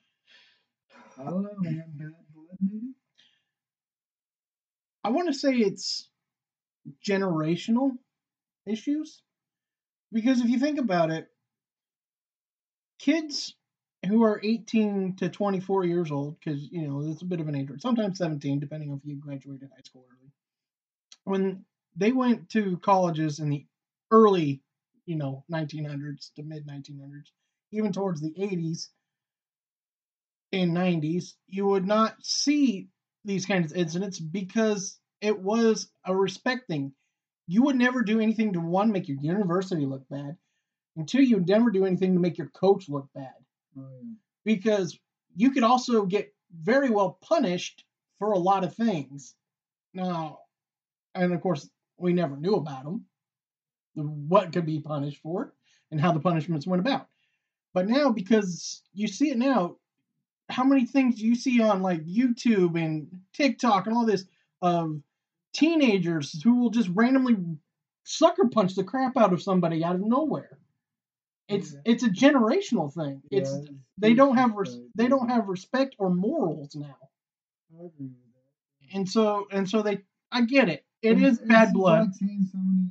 Know, 1.18 1.40
man. 1.58 1.84
Bad 1.96 2.12
blood, 2.34 2.58
maybe. 2.60 2.94
I 5.04 5.10
want 5.10 5.28
to 5.28 5.34
say 5.34 5.54
it's 5.54 6.08
generational 7.06 7.92
issues 8.66 9.22
because 10.12 10.40
if 10.40 10.48
you 10.48 10.58
think 10.58 10.78
about 10.78 11.10
it, 11.10 11.28
kids 12.98 13.54
who 14.06 14.22
are 14.22 14.40
18 14.42 15.16
to 15.16 15.28
24 15.28 15.84
years 15.84 16.10
old, 16.10 16.38
because 16.38 16.68
you 16.70 16.86
know 16.86 17.02
it's 17.10 17.22
a 17.22 17.26
bit 17.26 17.40
of 17.40 17.48
an 17.48 17.56
age, 17.56 17.68
sometimes 17.80 18.18
17, 18.18 18.60
depending 18.60 18.90
on 18.90 18.98
if 18.98 19.04
you 19.06 19.16
graduated 19.16 19.70
high 19.70 19.82
school 19.84 20.06
early. 20.10 20.32
When 21.24 21.64
they 21.96 22.12
went 22.12 22.50
to 22.50 22.78
colleges 22.78 23.40
in 23.40 23.50
the 23.50 23.66
early, 24.10 24.62
you 25.06 25.16
know, 25.16 25.44
1900s 25.48 26.32
to 26.36 26.42
mid 26.42 26.66
1900s, 26.66 27.32
even 27.72 27.92
towards 27.92 28.20
the 28.20 28.34
80s 28.38 28.90
and 30.62 30.76
90s, 30.76 31.34
you 31.48 31.66
would 31.66 31.86
not 31.86 32.16
see 32.22 32.88
these 33.24 33.46
kinds 33.46 33.72
of 33.72 33.78
incidents 33.78 34.18
because 34.18 34.98
it 35.20 35.38
was 35.38 35.88
a 36.04 36.14
respect 36.14 36.66
thing. 36.68 36.92
You 37.46 37.62
would 37.62 37.76
never 37.76 38.02
do 38.02 38.20
anything 38.20 38.52
to 38.52 38.60
one 38.60 38.92
make 38.92 39.08
your 39.08 39.18
university 39.18 39.86
look 39.86 40.08
bad, 40.08 40.36
and 40.96 41.08
two, 41.08 41.22
you 41.22 41.36
would 41.36 41.48
never 41.48 41.70
do 41.70 41.84
anything 41.84 42.14
to 42.14 42.20
make 42.20 42.38
your 42.38 42.48
coach 42.48 42.88
look 42.88 43.08
bad 43.14 43.34
yeah. 43.76 43.82
because 44.44 44.98
you 45.34 45.50
could 45.50 45.62
also 45.62 46.06
get 46.06 46.34
very 46.62 46.90
well 46.90 47.18
punished 47.22 47.84
for 48.18 48.32
a 48.32 48.38
lot 48.38 48.64
of 48.64 48.74
things. 48.74 49.34
Now, 49.92 50.40
and 51.14 51.32
of 51.32 51.40
course, 51.40 51.68
we 51.98 52.12
never 52.12 52.36
knew 52.36 52.54
about 52.54 52.84
them, 52.84 53.04
what 53.94 54.52
could 54.52 54.66
be 54.66 54.80
punished 54.80 55.20
for, 55.22 55.52
and 55.90 56.00
how 56.00 56.12
the 56.12 56.20
punishments 56.20 56.66
went 56.66 56.80
about. 56.80 57.06
But 57.74 57.88
now, 57.88 58.10
because 58.10 58.82
you 58.94 59.06
see 59.06 59.30
it 59.30 59.38
now, 59.38 59.76
how 60.48 60.64
many 60.64 60.86
things 60.86 61.20
you 61.20 61.34
see 61.34 61.60
on 61.62 61.82
like 61.82 62.04
YouTube 62.06 62.80
and 62.82 63.20
TikTok 63.34 63.86
and 63.86 63.96
all 63.96 64.06
this 64.06 64.24
of 64.62 65.00
teenagers 65.52 66.42
who 66.42 66.60
will 66.60 66.70
just 66.70 66.88
randomly 66.94 67.36
sucker 68.04 68.48
punch 68.48 68.74
the 68.74 68.84
crap 68.84 69.16
out 69.16 69.32
of 69.32 69.42
somebody 69.42 69.84
out 69.84 69.96
of 69.96 70.02
nowhere. 70.02 70.58
It's 71.48 71.74
Yeah. 71.74 71.80
it's 71.84 72.04
a 72.04 72.08
generational 72.10 72.92
thing. 72.92 73.22
It's 73.30 73.50
Yeah, 73.52 73.58
it's 73.58 73.68
they 73.98 74.14
don't 74.14 74.36
have 74.36 74.54
res- 74.56 74.78
they 74.94 75.08
don't 75.08 75.28
have 75.28 75.48
respect 75.48 75.96
or 75.98 76.10
morals 76.10 76.74
now. 76.76 76.96
I 77.72 77.84
agree 77.86 78.08
with 78.08 78.34
that. 78.34 78.96
And 78.96 79.08
so 79.08 79.46
and 79.52 79.68
so 79.68 79.82
they 79.82 80.02
I 80.32 80.42
get 80.42 80.68
it. 80.68 80.84
It 81.02 81.18
It's- 81.18 81.34
is 81.34 81.38
bad 81.40 81.72
blood. 81.72 82.14
Seeing 82.14 82.44
so 82.44 82.58
many, 82.58 82.90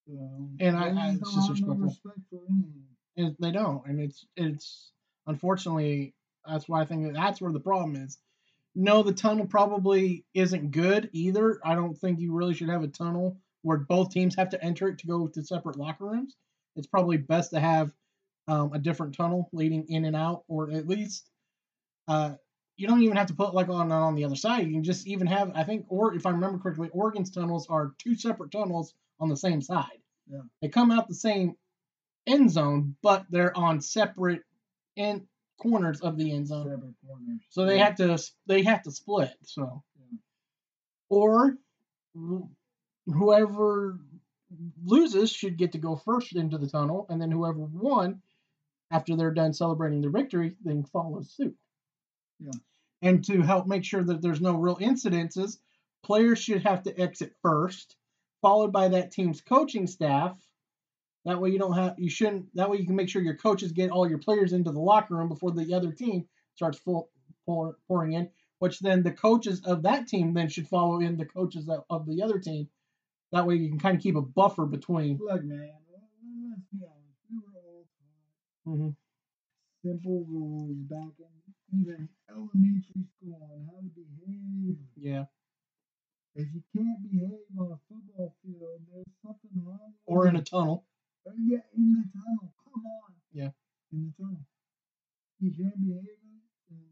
So, 0.05 0.16
And 0.59 0.77
I- 0.77 0.89
I- 0.89 1.11
it's 1.11 1.19
don't 1.19 1.41
disrespectful. 1.41 1.75
respect. 1.75 2.19
And 3.17 3.35
they 3.39 3.51
don't, 3.51 3.85
and 3.87 3.99
it's 3.99 4.25
it's 4.35 4.91
unfortunately 5.25 6.13
that's 6.47 6.69
why 6.69 6.81
I 6.81 6.85
think 6.85 7.03
that 7.03 7.13
that's 7.13 7.41
where 7.41 7.51
the 7.51 7.59
problem 7.59 7.95
is. 7.95 8.19
No, 8.75 9.01
the 9.01 9.13
tunnel 9.13 9.47
probably 9.47 10.23
isn't 10.35 10.71
good 10.71 11.09
either. 11.11 11.59
I 11.65 11.73
don't 11.73 11.97
think 11.97 12.19
you 12.19 12.31
really 12.33 12.53
should 12.53 12.69
have 12.69 12.83
a 12.83 12.87
tunnel 12.87 13.37
where 13.63 13.77
both 13.79 14.11
teams 14.11 14.35
have 14.35 14.49
to 14.51 14.63
enter 14.63 14.87
it 14.87 14.99
to 14.99 15.07
go 15.07 15.27
to 15.27 15.43
separate 15.43 15.77
locker 15.77 16.05
rooms. 16.05 16.35
It's 16.75 16.85
probably 16.87 17.17
best 17.17 17.49
to 17.51 17.59
have 17.59 17.91
um, 18.47 18.71
a 18.73 18.79
different 18.79 19.15
tunnel 19.15 19.49
leading 19.51 19.85
in 19.89 20.05
and 20.05 20.15
out, 20.15 20.43
or 20.47 20.69
at 20.71 20.87
least 20.87 21.29
uh, 22.07 22.35
you 22.77 22.87
don't 22.87 23.01
even 23.01 23.17
have 23.17 23.27
to 23.27 23.33
put 23.33 23.55
like 23.55 23.67
on 23.69 23.91
on 23.91 24.13
the 24.15 24.23
other 24.25 24.35
side. 24.35 24.67
You 24.67 24.73
can 24.73 24.83
just 24.83 25.07
even 25.07 25.25
have 25.27 25.51
I 25.55 25.63
think, 25.63 25.87
or 25.89 26.13
if 26.13 26.25
I 26.27 26.29
remember 26.29 26.59
correctly, 26.59 26.89
Oregon's 26.93 27.31
tunnels 27.31 27.67
are 27.67 27.93
two 27.97 28.15
separate 28.15 28.51
tunnels 28.51 28.93
on 29.19 29.27
the 29.29 29.35
same 29.37 29.61
side. 29.61 29.99
Yeah. 30.29 30.41
They 30.61 30.69
come 30.69 30.91
out 30.91 31.07
the 31.07 31.15
same 31.15 31.55
end 32.25 32.51
zone, 32.51 32.95
but 33.01 33.25
they're 33.29 33.55
on 33.57 33.81
separate 33.81 34.41
end 34.97 35.27
corners 35.57 36.01
of 36.01 36.17
the 36.17 36.31
end 36.31 36.47
zone. 36.47 36.95
So 37.49 37.65
they 37.65 37.77
Yeah. 37.77 37.85
have 37.85 37.95
to 37.97 38.31
they 38.45 38.63
have 38.63 38.83
to 38.83 38.91
split. 38.91 39.33
So 39.43 39.83
Yeah. 39.99 40.17
or 41.09 41.57
wh- 42.15 42.47
whoever 43.05 43.99
loses 44.83 45.31
should 45.31 45.57
get 45.57 45.71
to 45.73 45.77
go 45.77 45.95
first 45.95 46.35
into 46.35 46.57
the 46.57 46.67
tunnel, 46.67 47.05
and 47.09 47.21
then 47.21 47.31
whoever 47.31 47.59
won 47.59 48.21
after 48.91 49.15
they're 49.15 49.33
done 49.33 49.53
celebrating 49.53 50.01
their 50.01 50.09
victory, 50.11 50.55
then 50.63 50.83
follows 50.85 51.31
suit. 51.31 51.57
Yeah. 52.39 52.51
And 53.01 53.23
to 53.25 53.41
help 53.41 53.67
make 53.67 53.83
sure 53.83 54.03
that 54.03 54.21
there's 54.21 54.41
no 54.41 54.55
real 54.55 54.77
incidences, 54.77 55.59
players 56.03 56.39
should 56.39 56.63
have 56.63 56.83
to 56.83 56.97
exit 56.99 57.35
first, 57.41 57.97
followed 58.41 58.71
by 58.71 58.89
that 58.89 59.11
team's 59.11 59.41
coaching 59.41 59.87
staff. 59.87 60.37
That 61.25 61.41
way 61.41 61.49
you 61.49 61.59
don't 61.59 61.73
have 61.73 61.95
you 61.99 62.09
shouldn't 62.09 62.55
that 62.55 62.69
way 62.69 62.77
you 62.77 62.85
can 62.85 62.95
make 62.95 63.09
sure 63.09 63.21
your 63.21 63.35
coaches 63.35 63.71
get 63.71 63.91
all 63.91 64.07
your 64.09 64.17
players 64.19 64.53
into 64.53 64.71
the 64.71 64.79
locker 64.79 65.15
room 65.15 65.29
before 65.29 65.51
the 65.51 65.73
other 65.73 65.91
team 65.91 66.27
starts 66.55 66.79
full 66.79 67.09
pour, 67.45 67.77
pouring 67.87 68.13
in, 68.13 68.29
which 68.59 68.79
then 68.79 69.03
the 69.03 69.11
coaches 69.11 69.61
of 69.65 69.83
that 69.83 70.07
team 70.07 70.33
then 70.33 70.49
should 70.49 70.67
follow 70.67 70.99
in 70.99 71.17
the 71.17 71.25
coaches 71.25 71.67
of, 71.69 71.83
of 71.89 72.05
the 72.07 72.21
other 72.21 72.39
team. 72.39 72.67
That 73.31 73.45
way 73.47 73.55
you 73.55 73.69
can 73.69 73.79
kind 73.79 73.97
of 73.97 74.03
keep 74.03 74.15
a 74.15 74.21
buffer 74.21 74.65
between. 74.65 75.17
Look, 75.17 75.43
man. 75.43 75.59
let- 75.59 76.01
Let's 76.49 76.61
be 76.71 76.79
honest. 76.85 77.19
We 77.29 77.37
were 77.39 77.59
all 77.59 77.87
Mhm. 78.67 78.95
simple 79.83 80.25
rules 80.25 80.77
back 80.89 81.13
in 81.19 81.81
even 81.81 82.09
elementary 82.29 83.03
school 83.17 83.39
on 83.51 83.65
how 83.65 83.81
to 83.81 83.89
behave. 83.89 84.77
Yeah. 84.95 85.25
If 86.37 86.53
you 86.53 86.61
can't 86.69 87.01
behave 87.09 87.49
on 87.57 87.71
a 87.73 87.79
football 87.89 88.35
field, 88.45 88.85
there's 88.93 89.09
something 89.25 89.49
wrong. 89.65 89.79
with 89.89 90.05
Or 90.05 90.27
in 90.27 90.35
a 90.35 90.43
tunnel. 90.43 90.85
Uh, 91.25 91.31
yeah, 91.49 91.65
in 91.75 91.93
the 91.97 92.05
tunnel. 92.13 92.53
Come 92.63 92.85
on. 92.85 93.13
Yeah. 93.33 93.49
In 93.91 94.05
the 94.05 94.23
tunnel. 94.23 94.45
You 95.39 95.49
can't 95.49 95.73
behave, 95.81 96.17
then 96.69 96.85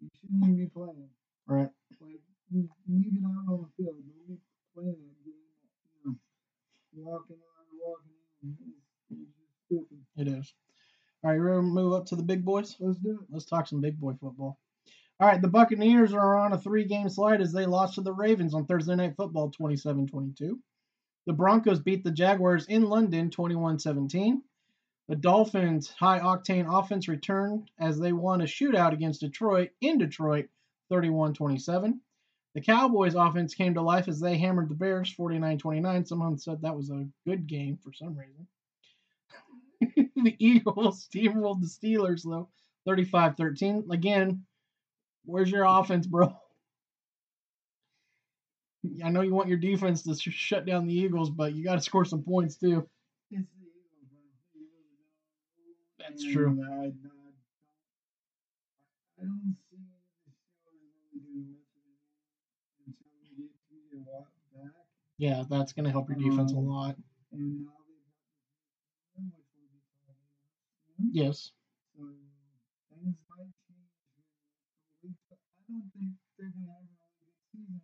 you 0.00 0.08
shouldn't 0.18 0.42
even 0.42 0.56
be 0.56 0.66
playing. 0.66 1.08
Right. 1.46 1.70
Like, 2.00 2.18
leave 2.50 3.14
it 3.14 3.24
out 3.24 3.46
on 3.46 3.62
the 3.62 3.84
field. 3.84 3.94
Don't 4.02 4.26
be 4.26 4.38
playing 4.74 4.98
that 5.06 5.24
game. 5.24 5.46
You 6.02 6.10
know, 6.10 6.16
walking 6.94 7.36
on, 7.38 7.64
walking 7.78 8.10
in. 8.42 8.56
It's, 8.58 8.90
it's 9.10 9.30
just 9.38 9.54
stupid. 9.66 9.98
It 10.16 10.28
is. 10.28 10.52
All 11.22 11.30
right, 11.30 11.36
you 11.36 11.42
ready 11.42 11.58
to 11.58 11.62
move 11.62 11.92
up 11.92 12.06
to 12.06 12.16
the 12.16 12.24
big 12.24 12.44
boys? 12.44 12.74
Let's 12.80 12.98
do 12.98 13.20
it. 13.22 13.26
Let's 13.30 13.46
talk 13.46 13.68
some 13.68 13.80
big 13.80 14.00
boy 14.00 14.14
football. 14.20 14.58
All 15.18 15.26
right, 15.26 15.40
the 15.40 15.48
Buccaneers 15.48 16.12
are 16.12 16.36
on 16.36 16.52
a 16.52 16.58
three-game 16.58 17.08
slide 17.08 17.40
as 17.40 17.50
they 17.50 17.64
lost 17.64 17.94
to 17.94 18.02
the 18.02 18.12
Ravens 18.12 18.52
on 18.52 18.66
Thursday 18.66 18.94
Night 18.96 19.16
Football 19.16 19.50
27-22. 19.50 20.58
The 21.26 21.32
Broncos 21.32 21.80
beat 21.80 22.04
the 22.04 22.10
Jaguars 22.10 22.66
in 22.66 22.82
London 22.82 23.30
21-17. 23.30 24.42
The 25.08 25.16
Dolphins' 25.16 25.88
high-octane 25.88 26.66
offense 26.68 27.08
returned 27.08 27.70
as 27.78 27.98
they 27.98 28.12
won 28.12 28.42
a 28.42 28.44
shootout 28.44 28.92
against 28.92 29.20
Detroit 29.20 29.70
in 29.80 29.96
Detroit 29.96 30.48
31-27. 30.92 31.98
The 32.54 32.60
Cowboys' 32.60 33.14
offense 33.14 33.54
came 33.54 33.74
to 33.74 33.82
life 33.82 34.08
as 34.08 34.20
they 34.20 34.36
hammered 34.36 34.68
the 34.68 34.74
Bears 34.74 35.14
49-29. 35.14 36.06
Someone 36.06 36.36
said 36.36 36.60
that 36.60 36.76
was 36.76 36.90
a 36.90 37.08
good 37.26 37.46
game 37.46 37.78
for 37.82 37.92
some 37.92 38.16
reason. 38.18 38.48
the 40.24 40.36
Eagles 40.38 41.08
steamrolled 41.08 41.60
the 41.62 41.66
Steelers 41.66 42.22
though 42.22 42.48
35-13. 42.86 43.90
Again, 43.90 44.45
Where's 45.26 45.50
your 45.50 45.64
offense, 45.64 46.06
bro? 46.06 46.34
I 49.04 49.10
know 49.10 49.22
you 49.22 49.34
want 49.34 49.48
your 49.48 49.58
defense 49.58 50.02
to 50.04 50.14
sh- 50.14 50.32
shut 50.32 50.64
down 50.66 50.86
the 50.86 50.94
Eagles, 50.94 51.30
but 51.30 51.54
you 51.54 51.64
got 51.64 51.74
to 51.74 51.80
score 51.80 52.04
some 52.04 52.22
points 52.22 52.56
too. 52.56 52.88
It's 53.30 53.50
the 53.50 53.66
Eagles, 53.66 54.06
bro. 54.10 54.20
The 54.54 54.60
Eagles 54.60 56.00
are 56.00 56.10
That's 56.10 56.24
true. 56.24 56.62
I, 56.62 56.92
don't 59.24 59.56
see 59.70 59.76
the 59.76 59.82
Steelers 60.62 61.10
really 61.12 61.34
doing 61.34 61.50
much 61.50 61.66
until 62.86 63.10
we 63.22 63.42
get 63.42 63.50
TJ 63.66 64.06
Watt 64.06 64.26
back. 64.54 64.70
Yeah, 65.18 65.42
that's 65.50 65.72
going 65.72 65.84
to 65.86 65.90
help 65.90 66.08
your 66.08 66.18
defense 66.18 66.52
a 66.52 66.56
Um, 66.56 66.66
lot. 66.68 66.96
And 67.32 67.64
now 67.64 67.72
they've 67.88 68.06
got 68.06 68.14
system, 69.10 69.32
which 69.34 69.46
will 69.56 69.66
be 69.72 69.82
coming 70.06 70.30
out 70.30 70.46
soon. 70.98 71.10
Yes. 71.12 71.50
So 71.96 72.02
things 72.92 73.16
might 73.30 73.50
change 73.66 73.98
here 74.12 74.22
in 74.22 74.28
the 75.02 75.08
next 75.10 75.22
couple 75.28 75.55
don't 75.68 75.88
think 75.92 76.12
they're 76.38 76.50
going 76.50 76.66
to 76.66 76.72
have 76.72 76.82
a 76.82 76.94
really 76.94 77.18
good 77.20 77.36
season. 77.52 77.80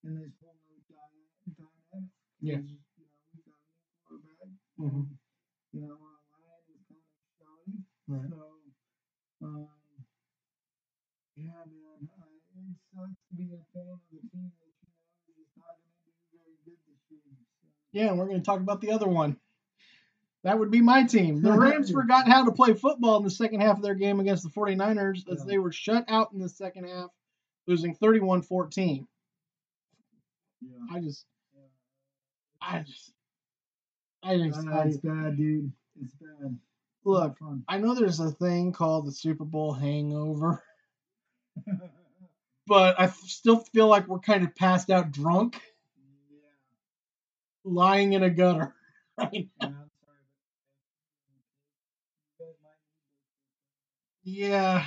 in 0.03 0.13
this, 0.19 0.33
whole 0.41 0.57
new 0.65 0.79
dy- 0.89 1.05
dynamic. 1.55 2.09
Yeah. 2.41 2.57
You 2.57 2.75
know, 2.75 2.81
we've 3.33 3.45
got 3.45 3.61
a 3.61 3.69
new 3.69 3.93
quarterback. 4.05 4.53
Mhm. 4.79 5.05
and, 5.05 5.19
You 5.73 5.81
know, 5.87 5.97
our 6.01 6.39
line 6.41 6.65
is 6.73 6.81
kind 6.89 7.05
of 7.05 7.21
shoddy. 7.37 7.77
Right. 8.07 8.29
So, 8.29 8.41
um, 9.45 9.69
yeah, 11.35 11.63
man, 11.65 11.99
I, 12.07 12.27
it 12.59 12.77
sucks 12.93 13.19
to 13.29 13.33
be 13.35 13.47
a 13.53 13.61
fan 13.73 13.87
of 13.89 13.99
a 14.11 14.19
team 14.31 14.51
that 14.59 14.71
you 14.81 14.89
know 14.89 15.41
is 15.41 15.51
not 15.57 15.75
going 15.79 15.95
to 15.95 16.11
do 16.11 16.13
very 16.33 16.55
good 16.65 16.79
this 16.87 17.01
year. 17.09 17.21
So. 17.61 17.67
Yeah, 17.91 18.07
and 18.09 18.17
we're 18.19 18.27
going 18.27 18.41
to 18.41 18.45
talk 18.45 18.59
about 18.59 18.81
the 18.81 18.91
other 18.91 19.07
one. 19.07 19.37
That 20.43 20.57
would 20.57 20.71
be 20.71 20.81
my 20.81 21.03
team. 21.03 21.41
The 21.41 21.51
Rams 21.57 21.91
forgot 21.91 22.27
how 22.27 22.45
to 22.45 22.51
play 22.51 22.73
football 22.73 23.17
in 23.17 23.23
the 23.23 23.29
second 23.29 23.61
half 23.61 23.77
of 23.77 23.83
their 23.83 23.95
game 23.95 24.19
against 24.19 24.43
the 24.43 24.49
49ers 24.49 25.27
as 25.31 25.39
Yeah. 25.39 25.45
they 25.45 25.57
were 25.59 25.71
shut 25.71 26.05
out 26.07 26.33
in 26.33 26.39
the 26.39 26.49
second 26.49 26.85
half, 26.87 27.09
losing 27.67 27.93
31 27.95 28.41
14. 28.41 29.07
Yeah. 30.61 30.69
I 30.91 30.99
just. 30.99 31.25
I 32.63 32.79
just, 32.83 33.11
I 34.21 34.37
just, 34.37 34.67
I, 34.67 34.83
it's 34.83 34.97
bad, 34.97 35.35
dude. 35.35 35.71
It's 35.99 36.13
bad. 36.13 36.59
look. 37.03 37.35
I 37.67 37.79
know 37.79 37.95
there's 37.95 38.19
a 38.19 38.29
thing 38.29 38.71
called 38.71 39.07
the 39.07 39.11
Super 39.11 39.45
Bowl 39.45 39.73
hangover, 39.73 40.63
but 42.67 42.99
I 42.99 43.07
still 43.25 43.57
feel 43.73 43.87
like 43.87 44.07
we're 44.07 44.19
kind 44.19 44.43
of 44.43 44.55
passed 44.55 44.91
out 44.91 45.11
drunk, 45.11 45.59
yeah. 46.31 46.37
lying 47.63 48.13
in 48.13 48.23
a 48.23 48.29
gutter. 48.29 48.73
Right? 49.17 49.49
And 49.59 49.75
Yeah, 54.23 54.85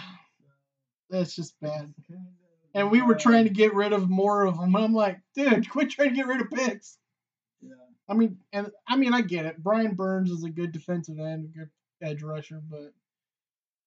that's 1.10 1.34
just 1.34 1.58
bad. 1.60 1.92
It's 1.98 2.06
kind 2.06 2.20
of 2.20 2.32
And 2.74 2.90
we 2.90 3.02
were 3.02 3.14
trying 3.14 3.44
to 3.44 3.50
get 3.50 3.74
rid 3.74 3.92
of 3.92 4.08
more 4.08 4.44
of 4.44 4.58
them. 4.58 4.76
I'm 4.76 4.92
like, 4.92 5.20
dude, 5.34 5.68
quit 5.70 5.90
trying 5.90 6.10
to 6.10 6.14
get 6.14 6.26
rid 6.26 6.40
of 6.40 6.50
picks. 6.50 6.98
Yeah. 7.60 7.74
I 8.08 8.14
mean, 8.14 8.38
and 8.52 8.70
I 8.86 8.96
mean, 8.96 9.14
I 9.14 9.22
get 9.22 9.46
it. 9.46 9.62
Brian 9.62 9.94
Burns 9.94 10.30
is 10.30 10.44
a 10.44 10.50
good 10.50 10.72
defensive 10.72 11.18
end, 11.18 11.44
a 11.44 11.58
good 11.58 11.70
edge 12.02 12.22
rusher, 12.22 12.60
but 12.68 12.92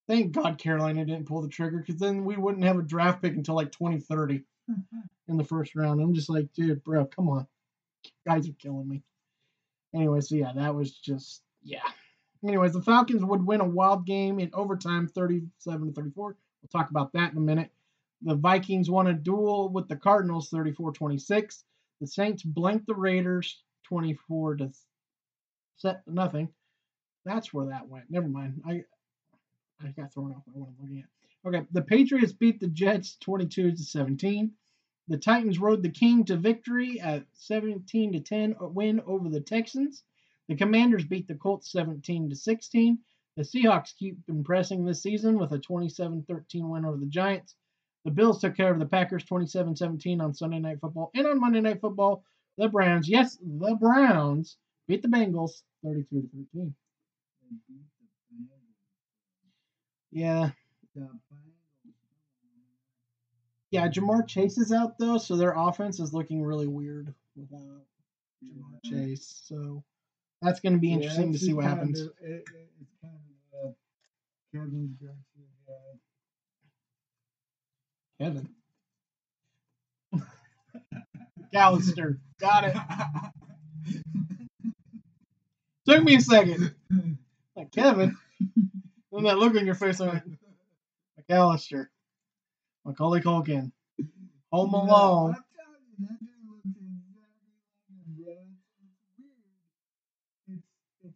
thank 0.07 0.31
God 0.31 0.57
Carolina 0.57 1.05
didn't 1.05 1.27
pull 1.27 1.41
the 1.41 1.47
trigger 1.47 1.79
because 1.79 1.99
then 1.99 2.25
we 2.25 2.37
wouldn't 2.37 2.65
have 2.65 2.77
a 2.77 2.83
draft 2.83 3.21
pick 3.21 3.35
until 3.35 3.55
like 3.55 3.71
2030 3.71 4.43
mm-hmm. 4.69 4.99
in 5.27 5.37
the 5.37 5.43
first 5.43 5.75
round. 5.75 6.01
I'm 6.01 6.13
just 6.13 6.29
like, 6.29 6.51
dude, 6.53 6.83
bro, 6.83 7.05
come 7.05 7.29
on. 7.29 7.47
Guys 8.25 8.47
are 8.49 8.53
killing 8.53 8.87
me. 8.87 9.03
Anyway, 9.93 10.21
so 10.21 10.35
yeah, 10.35 10.51
that 10.55 10.75
was 10.75 10.91
just, 10.91 11.41
yeah. 11.61 11.79
Anyways, 12.43 12.73
the 12.73 12.81
Falcons 12.81 13.23
would 13.23 13.45
win 13.45 13.61
a 13.61 13.67
wild 13.67 14.05
game 14.05 14.39
in 14.39 14.49
overtime 14.53 15.07
37 15.07 15.87
to 15.87 15.93
34. 15.93 16.35
We'll 16.61 16.81
talk 16.81 16.89
about 16.89 17.13
that 17.13 17.31
in 17.31 17.37
a 17.37 17.41
minute. 17.41 17.71
The 18.21 18.35
Vikings 18.35 18.89
won 18.89 19.07
a 19.07 19.13
duel 19.13 19.69
with 19.69 19.87
the 19.87 19.95
Cardinals 19.95 20.49
34 20.49 20.93
26. 20.93 21.63
The 22.01 22.07
Saints 22.07 22.43
blanked 22.43 22.87
the 22.87 22.95
Raiders 22.95 23.61
24 23.83 24.57
to 24.57 24.71
set 25.77 26.07
nothing. 26.07 26.49
That's 27.25 27.53
where 27.53 27.67
that 27.67 27.87
went. 27.87 28.09
Never 28.09 28.27
mind. 28.27 28.61
I 28.65 28.83
I 29.83 29.89
got 29.89 30.13
thrown 30.13 30.31
off 30.31 30.45
by 30.45 30.53
what 30.53 30.69
I'm 30.69 30.75
looking 30.81 30.99
at. 30.99 31.47
Okay, 31.47 31.67
the 31.71 31.81
Patriots 31.81 32.33
beat 32.33 32.59
the 32.59 32.67
Jets 32.67 33.17
22 33.21 33.71
to 33.73 33.83
17. 33.83 34.51
The 35.07 35.17
Titans 35.17 35.59
rode 35.59 35.83
the 35.83 35.89
King 35.89 36.25
to 36.25 36.35
victory 36.35 36.99
at 36.99 37.25
17 37.33 38.13
to 38.13 38.19
10 38.19 38.55
uh, 38.59 38.67
win 38.67 38.99
over 39.05 39.29
the 39.29 39.39
Texans. 39.39 40.03
The 40.47 40.55
Commanders 40.55 41.05
beat 41.05 41.27
the 41.27 41.35
Colts 41.35 41.71
17 41.71 42.29
to 42.29 42.35
16. 42.35 42.97
The 43.35 43.43
Seahawks 43.43 43.95
keep 43.97 44.17
impressing 44.27 44.83
this 44.85 45.03
season 45.03 45.37
with 45.37 45.51
a 45.51 45.59
27-13 45.59 46.25
win 46.69 46.85
over 46.85 46.97
the 46.97 47.05
Giants. 47.05 47.55
The 48.05 48.11
Bills 48.11 48.39
took 48.39 48.55
care 48.55 48.71
of 48.71 48.79
the 48.79 48.85
Packers 48.85 49.25
27-17 49.25 50.21
on 50.21 50.33
Sunday 50.33 50.59
Night 50.59 50.79
Football. 50.79 51.11
And 51.13 51.27
on 51.27 51.39
Monday 51.39 51.61
Night 51.61 51.81
Football, 51.81 52.23
the 52.57 52.69
Browns, 52.69 53.07
yes, 53.07 53.37
the 53.41 53.75
Browns 53.75 54.57
beat 54.87 55.01
the 55.01 55.07
Bengals 55.09 55.63
33 55.83 56.21
to 56.21 56.27
13. 56.27 56.47
They 56.53 57.55
beat 57.67 57.85
the 58.29 58.35
Bengals. 58.35 58.57
Yeah. 60.11 60.49
Yeah, 63.69 63.89
Ja'Marr 63.89 64.25
Chase 64.25 64.57
is 64.57 64.71
out 64.71 64.97
though, 64.97 65.17
so 65.17 65.35
their 65.35 65.53
offense 65.55 65.99
is 65.99 66.13
looking 66.13 66.41
really 66.41 66.67
weird 66.67 67.13
without 67.35 67.85
Ja'Marr 68.43 68.79
Yeah. 68.83 68.89
Chase. 68.89 69.41
So 69.45 69.83
that's 70.41 70.59
going 70.59 70.73
to 70.73 70.79
be 70.79 70.89
Yeah, 70.89 70.95
interesting 70.95 71.33
to 71.33 71.39
see 71.39 71.53
what 71.53 71.65
happens. 71.65 71.99
Of, 72.01 72.07
it, 72.21 72.31
it, 72.31 72.43
it's 72.81 72.93
kind 73.01 73.13
of 73.63 73.69
uh, 73.69 73.73
Kevin's 74.53 74.97
go-to. 75.01 75.99
Kevin. 78.19 78.49
Callister. 81.53 82.19
Got 82.39 82.63
it. 82.65 82.75
Took 85.87 86.03
me 86.03 86.15
a 86.15 86.21
second. 86.21 86.73
Like 87.55 87.71
Kevin. 87.71 88.17
Then 89.11 89.23
that 89.23 89.37
look 89.37 89.55
on 89.55 89.65
your 89.65 89.75
face, 89.75 89.99
I'm 90.01 90.09
like, 90.09 90.23
McCallister. 91.19 91.87
Macaulay 92.85 93.21
Culkin. 93.21 93.71
Home 94.51 94.71
No, 94.71 94.77
Alone. 94.81 95.35
I'm 95.35 95.43
telling 95.55 95.81
you, 95.97 96.07
that 96.07 96.19
dude 96.19 96.29
looks 96.49 96.65
exactly 96.65 97.07
like 97.15 97.33
him, 97.47 97.81
bro. 98.07 98.37
It's, 100.47 100.65
it's 101.07 101.07
weird. 101.07 101.15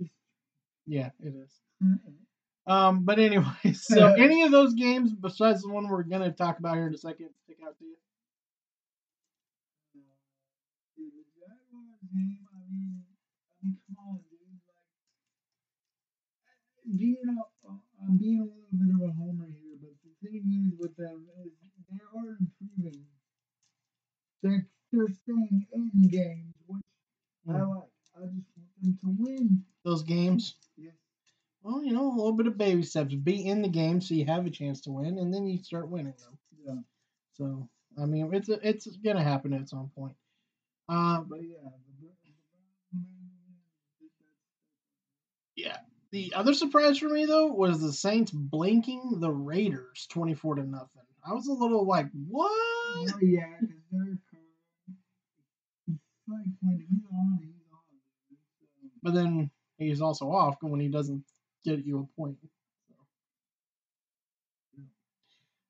it's, 0.00 0.10
Yeah, 0.92 1.08
it 1.24 1.32
is. 1.32 1.48
it's 1.80 2.04
Um, 2.66 3.04
but 3.08 3.18
anyway, 3.18 3.48
so 3.72 4.12
any 4.18 4.42
of 4.42 4.50
those 4.52 4.74
games 4.74 5.10
besides 5.10 5.62
the 5.62 5.70
one 5.70 5.88
we're 5.88 6.02
gonna 6.02 6.30
talk 6.30 6.58
about 6.58 6.76
here 6.76 6.86
in 6.86 6.92
a 6.92 6.98
second 6.98 7.30
stick 7.44 7.56
out 7.66 7.78
to 7.78 7.84
you? 7.84 7.96
Dude, 10.94 11.12
the 11.16 11.24
Jaguars 11.32 12.04
game, 12.12 12.44
I 12.44 12.60
mean, 12.68 13.00
I 13.08 13.64
mean, 13.64 13.76
come 13.88 13.96
on, 14.04 14.20
dude. 14.28 14.60
Like, 16.84 16.98
being 16.98 17.24
a, 17.24 17.70
I'm 18.04 18.18
being 18.18 18.40
a 18.40 18.44
little 18.44 18.76
bit 18.76 18.92
of 18.92 19.00
a 19.08 19.12
homer 19.16 19.48
here, 19.48 19.80
but 19.80 19.96
the 20.04 20.12
thing 20.28 20.44
is 20.44 20.78
with 20.78 20.94
them 20.96 21.24
is 21.42 21.52
they 21.88 22.04
are 22.04 22.36
improving. 22.36 23.00
They're 24.42 24.68
they're 24.92 25.08
staying 25.08 25.68
in 25.72 26.08
games, 26.08 26.52
which 26.66 26.84
I 27.48 27.52
Mm. 27.52 27.80
like. 27.80 27.88
I 28.14 28.26
just 28.26 28.44
want 28.56 28.82
them 28.82 28.98
to 29.00 29.08
win. 29.18 29.64
Those 29.84 30.02
games. 30.02 30.56
Well, 31.62 31.84
you 31.84 31.92
know, 31.92 32.08
a 32.08 32.14
little 32.16 32.32
bit 32.32 32.46
of 32.46 32.58
baby 32.58 32.82
steps. 32.82 33.14
Be 33.14 33.46
in 33.46 33.62
the 33.62 33.68
game 33.68 34.00
so 34.00 34.14
you 34.14 34.26
have 34.26 34.46
a 34.46 34.50
chance 34.50 34.80
to 34.82 34.90
win, 34.92 35.18
and 35.18 35.32
then 35.32 35.46
you 35.46 35.62
start 35.62 35.88
winning 35.90 36.14
them. 36.18 36.38
Yeah. 36.66 36.80
So, 37.34 37.68
I 38.00 38.06
mean, 38.06 38.32
it's 38.34 38.48
it's 38.48 38.86
gonna 38.98 39.22
happen 39.22 39.52
at 39.52 39.68
some 39.68 39.90
point. 39.94 40.14
Uh, 40.88 41.22
But 41.22 41.42
yeah, 41.42 41.58
the, 41.64 41.94
Bra- 42.00 42.10
the 42.24 42.32
Browns, 42.92 43.08
yeah. 45.56 45.78
The 46.12 46.34
other 46.34 46.54
surprise 46.54 46.98
for 46.98 47.08
me 47.08 47.24
though 47.26 47.46
was 47.46 47.80
the 47.80 47.92
Saints 47.92 48.30
blinking 48.32 49.18
the 49.20 49.30
Raiders 49.30 50.06
twenty 50.10 50.34
four 50.34 50.56
to 50.56 50.62
nothing. 50.64 51.02
I 51.26 51.32
was 51.34 51.46
a 51.48 51.52
little 51.52 51.86
like, 51.86 52.08
what? 52.28 52.50
Oh 52.50 53.18
yeah, 53.22 53.46
because 53.60 53.82
they're. 53.90 54.18
Like 56.28 56.46
when 56.62 56.78
he's 56.88 57.04
on, 57.12 57.38
he's 57.42 57.54
on. 57.72 57.80
But 59.02 59.14
then 59.14 59.50
he's 59.78 60.00
also 60.00 60.30
off 60.30 60.56
when 60.62 60.80
he 60.80 60.88
doesn't 60.88 61.24
get 61.64 61.84
you 61.84 62.00
a 62.00 62.16
point. 62.20 62.36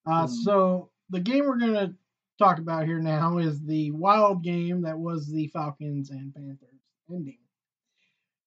Uh, 0.07 0.11
Um, 0.11 0.29
so 0.29 0.91
the 1.11 1.21
game 1.21 1.47
we're 1.47 1.59
gonna 1.59 1.95
talk 2.39 2.59
about 2.59 2.87
here 2.87 2.99
now 2.99 3.39
is 3.39 3.61
the 3.63 3.91
wild 3.93 4.43
game 4.43 4.83
that 4.83 4.99
was 4.99 5.29
the 5.29 5.47
Falcons 5.49 6.11
and 6.11 6.35
Panthers 6.35 6.81
ending. 7.11 7.39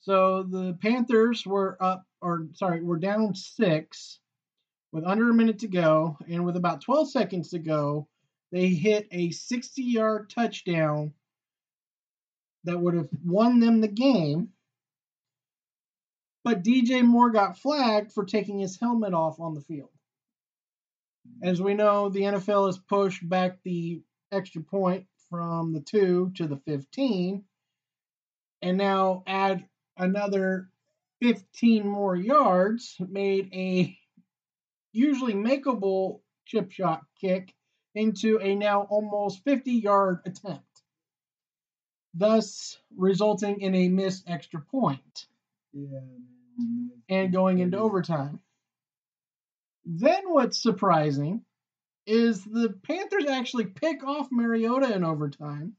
So 0.01 0.43
the 0.43 0.77
Panthers 0.81 1.45
were 1.45 1.77
up, 1.81 2.05
or 2.21 2.47
sorry, 2.53 2.83
were 2.83 2.97
down 2.99 3.33
six 3.33 4.19
with 4.91 5.03
under 5.05 5.29
a 5.29 5.33
minute 5.33 5.59
to 5.59 5.67
go, 5.67 6.17
and 6.27 6.45
with 6.45 6.55
about 6.57 6.81
12 6.81 7.09
seconds 7.09 7.49
to 7.49 7.59
go, 7.59 8.07
they 8.51 8.67
hit 8.67 9.07
a 9.11 9.31
60 9.31 9.81
yard 9.81 10.29
touchdown 10.29 11.13
that 12.65 12.79
would 12.79 12.95
have 12.95 13.09
won 13.23 13.59
them 13.59 13.81
the 13.81 13.87
game. 13.87 14.49
But 16.45 16.63
DJ 16.63 17.03
Moore 17.03 17.31
got 17.31 17.57
flagged 17.57 18.11
for 18.11 18.23
taking 18.23 18.59
his 18.59 18.79
helmet 18.79 19.15
off 19.15 19.39
on 19.39 19.55
the 19.55 19.61
field. 19.61 19.89
As 21.41 21.59
we 21.59 21.73
know, 21.73 22.09
the 22.09 22.21
NFL 22.21 22.67
has 22.67 22.77
pushed 22.77 23.27
back 23.27 23.63
the 23.63 24.03
extra 24.31 24.61
point 24.61 25.07
from 25.27 25.73
the 25.73 25.79
2 25.79 26.33
to 26.35 26.45
the 26.45 26.57
15 26.57 27.43
and 28.61 28.77
now 28.77 29.23
add 29.25 29.67
another 29.97 30.69
15 31.19 31.87
more 31.87 32.15
yards, 32.15 32.95
made 32.99 33.51
a 33.51 33.97
usually 34.91 35.33
makeable 35.33 36.19
chip 36.45 36.69
shot 36.69 37.01
kick 37.19 37.55
into 37.95 38.39
a 38.39 38.53
now 38.53 38.81
almost 38.83 39.43
50 39.45 39.71
yard 39.71 40.19
attempt, 40.27 40.83
thus 42.13 42.77
resulting 42.95 43.61
in 43.61 43.73
a 43.73 43.89
missed 43.89 44.29
extra 44.29 44.61
point 44.61 45.25
Yeah, 45.75 45.99
and 47.09 47.33
going 47.33 47.59
into 47.59 47.77
overtime. 47.77 48.39
Then 49.83 50.23
what's 50.29 50.61
surprising 50.63 51.43
is 52.07 52.43
the 52.45 52.73
Panthers 52.83 53.25
actually 53.25 53.65
pick 53.65 54.01
off 54.03 54.29
Mariota 54.31 54.95
in 54.95 55.03
overtime. 55.03 55.73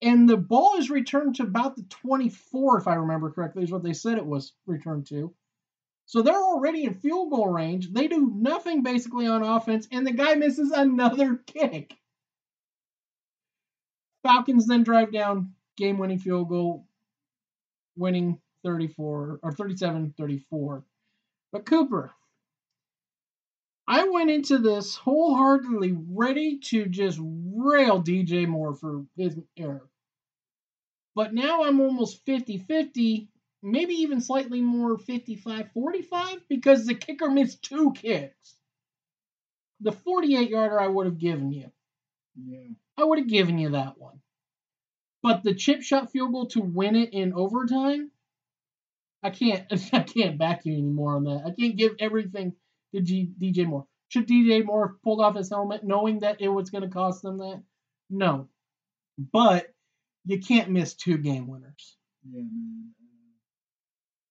And 0.00 0.26
the 0.28 0.38
ball 0.38 0.76
is 0.78 0.90
returned 0.90 1.36
to 1.36 1.42
about 1.42 1.76
the 1.76 1.84
24, 1.84 2.78
if 2.78 2.88
I 2.88 2.94
remember 2.94 3.30
correctly, 3.30 3.64
is 3.64 3.70
what 3.70 3.82
they 3.82 3.92
said 3.92 4.16
it 4.16 4.26
was 4.26 4.54
returned 4.66 5.06
to. 5.08 5.34
So 6.06 6.22
they're 6.22 6.34
already 6.34 6.84
in 6.84 6.94
field 6.94 7.30
goal 7.30 7.48
range. 7.48 7.92
They 7.92 8.08
do 8.08 8.32
nothing 8.34 8.82
basically 8.82 9.26
on 9.26 9.42
offense, 9.42 9.88
and 9.90 10.06
the 10.06 10.12
guy 10.12 10.34
misses 10.36 10.70
another 10.70 11.36
kick. 11.46 11.94
Falcons 14.22 14.66
then 14.66 14.84
drive 14.84 15.12
down 15.12 15.52
game 15.76 15.98
winning 15.98 16.18
field 16.18 16.48
goal, 16.48 16.86
winning 17.96 18.40
34 18.64 19.40
or 19.42 19.52
37 19.52 20.14
34. 20.16 20.84
But 21.52 21.66
Cooper, 21.66 22.12
I 23.86 24.08
went 24.08 24.30
into 24.30 24.58
this 24.58 24.96
wholeheartedly 24.96 25.96
ready 26.10 26.58
to 26.58 26.86
just 26.86 27.18
rail 27.22 28.02
DJ 28.02 28.48
Moore 28.48 28.74
for 28.74 29.04
his 29.16 29.38
error. 29.56 29.88
But 31.14 31.34
now 31.34 31.64
I'm 31.64 31.80
almost 31.80 32.24
50 32.24 32.58
50, 32.58 33.28
maybe 33.62 33.94
even 33.94 34.20
slightly 34.20 34.60
more 34.60 34.98
55 34.98 35.70
45 35.72 36.48
because 36.48 36.86
the 36.86 36.94
kicker 36.94 37.30
missed 37.30 37.62
two 37.62 37.92
kicks. 37.92 38.56
The 39.80 39.92
48 39.92 40.48
yarder 40.48 40.80
I 40.80 40.88
would 40.88 41.06
have 41.06 41.18
given 41.18 41.52
you. 41.52 41.70
Yeah. 42.36 42.68
I 42.96 43.04
would 43.04 43.18
have 43.18 43.28
given 43.28 43.58
you 43.58 43.70
that 43.70 43.98
one. 43.98 44.20
But 45.22 45.42
the 45.42 45.54
chip 45.54 45.82
shot 45.82 46.10
field 46.10 46.32
goal 46.32 46.46
to 46.48 46.60
win 46.60 46.96
it 46.96 47.12
in 47.12 47.32
overtime, 47.32 48.10
I 49.24 49.30
can't 49.30 49.64
I 49.92 50.00
can't 50.00 50.38
back 50.38 50.64
you 50.64 50.74
anymore 50.74 51.16
on 51.16 51.24
that. 51.24 51.42
I 51.46 51.50
can't 51.58 51.76
give 51.76 51.92
everything 51.98 52.52
to 52.94 53.00
G, 53.00 53.30
DJ 53.40 53.66
Moore. 53.66 53.86
Should 54.08 54.28
DJ 54.28 54.64
Moore 54.64 54.88
have 54.88 55.02
pulled 55.02 55.20
off 55.20 55.34
his 55.34 55.50
helmet 55.50 55.82
knowing 55.82 56.20
that 56.20 56.40
it 56.40 56.48
was 56.48 56.70
going 56.70 56.82
to 56.82 56.90
cost 56.90 57.22
them 57.22 57.38
that? 57.38 57.62
No. 58.10 58.48
But 59.18 59.74
you 60.26 60.38
can't 60.40 60.70
miss 60.70 60.94
two 60.94 61.16
game 61.16 61.48
winners. 61.48 61.96
Yeah, 62.30 62.42
man. 62.42 62.92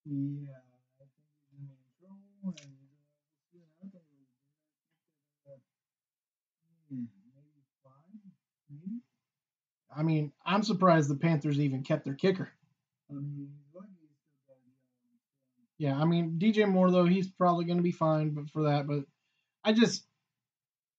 Yeah, 0.05 0.51
I 0.51 1.05
think 1.05 1.09
he's 1.51 1.69
in 1.69 1.77
trouble, 1.99 2.19
and 2.43 2.55
uh, 2.55 2.89
yeah, 3.53 3.61
I 3.61 3.81
think 3.81 3.93
it 3.93 4.01
was, 5.47 5.59
yeah, 6.89 6.97
maybe 6.99 7.63
five, 7.83 7.93
maybe. 8.69 8.99
I 9.95 10.03
mean, 10.03 10.33
I'm 10.45 10.63
surprised 10.63 11.09
the 11.09 11.15
Panthers 11.15 11.59
even 11.59 11.83
kept 11.83 12.03
their 12.03 12.15
kicker. 12.15 12.51
I 13.09 13.13
mean, 13.13 13.33
he's 13.37 13.73
lucky 13.73 14.03
he 14.03 14.09
still 14.09 14.55
got 14.55 14.57
it. 14.57 15.72
Yeah, 15.83 15.99
I 15.99 16.05
mean 16.05 16.39
DJ 16.39 16.65
Moore 16.65 16.91
though 16.91 17.03
he's 17.03 17.27
probably 17.27 17.65
going 17.65 17.75
to 17.75 17.83
be 17.83 17.91
fine, 17.91 18.29
but 18.29 18.49
for 18.49 18.63
that, 18.63 18.87
but 18.87 19.03
I 19.65 19.73
just 19.73 20.05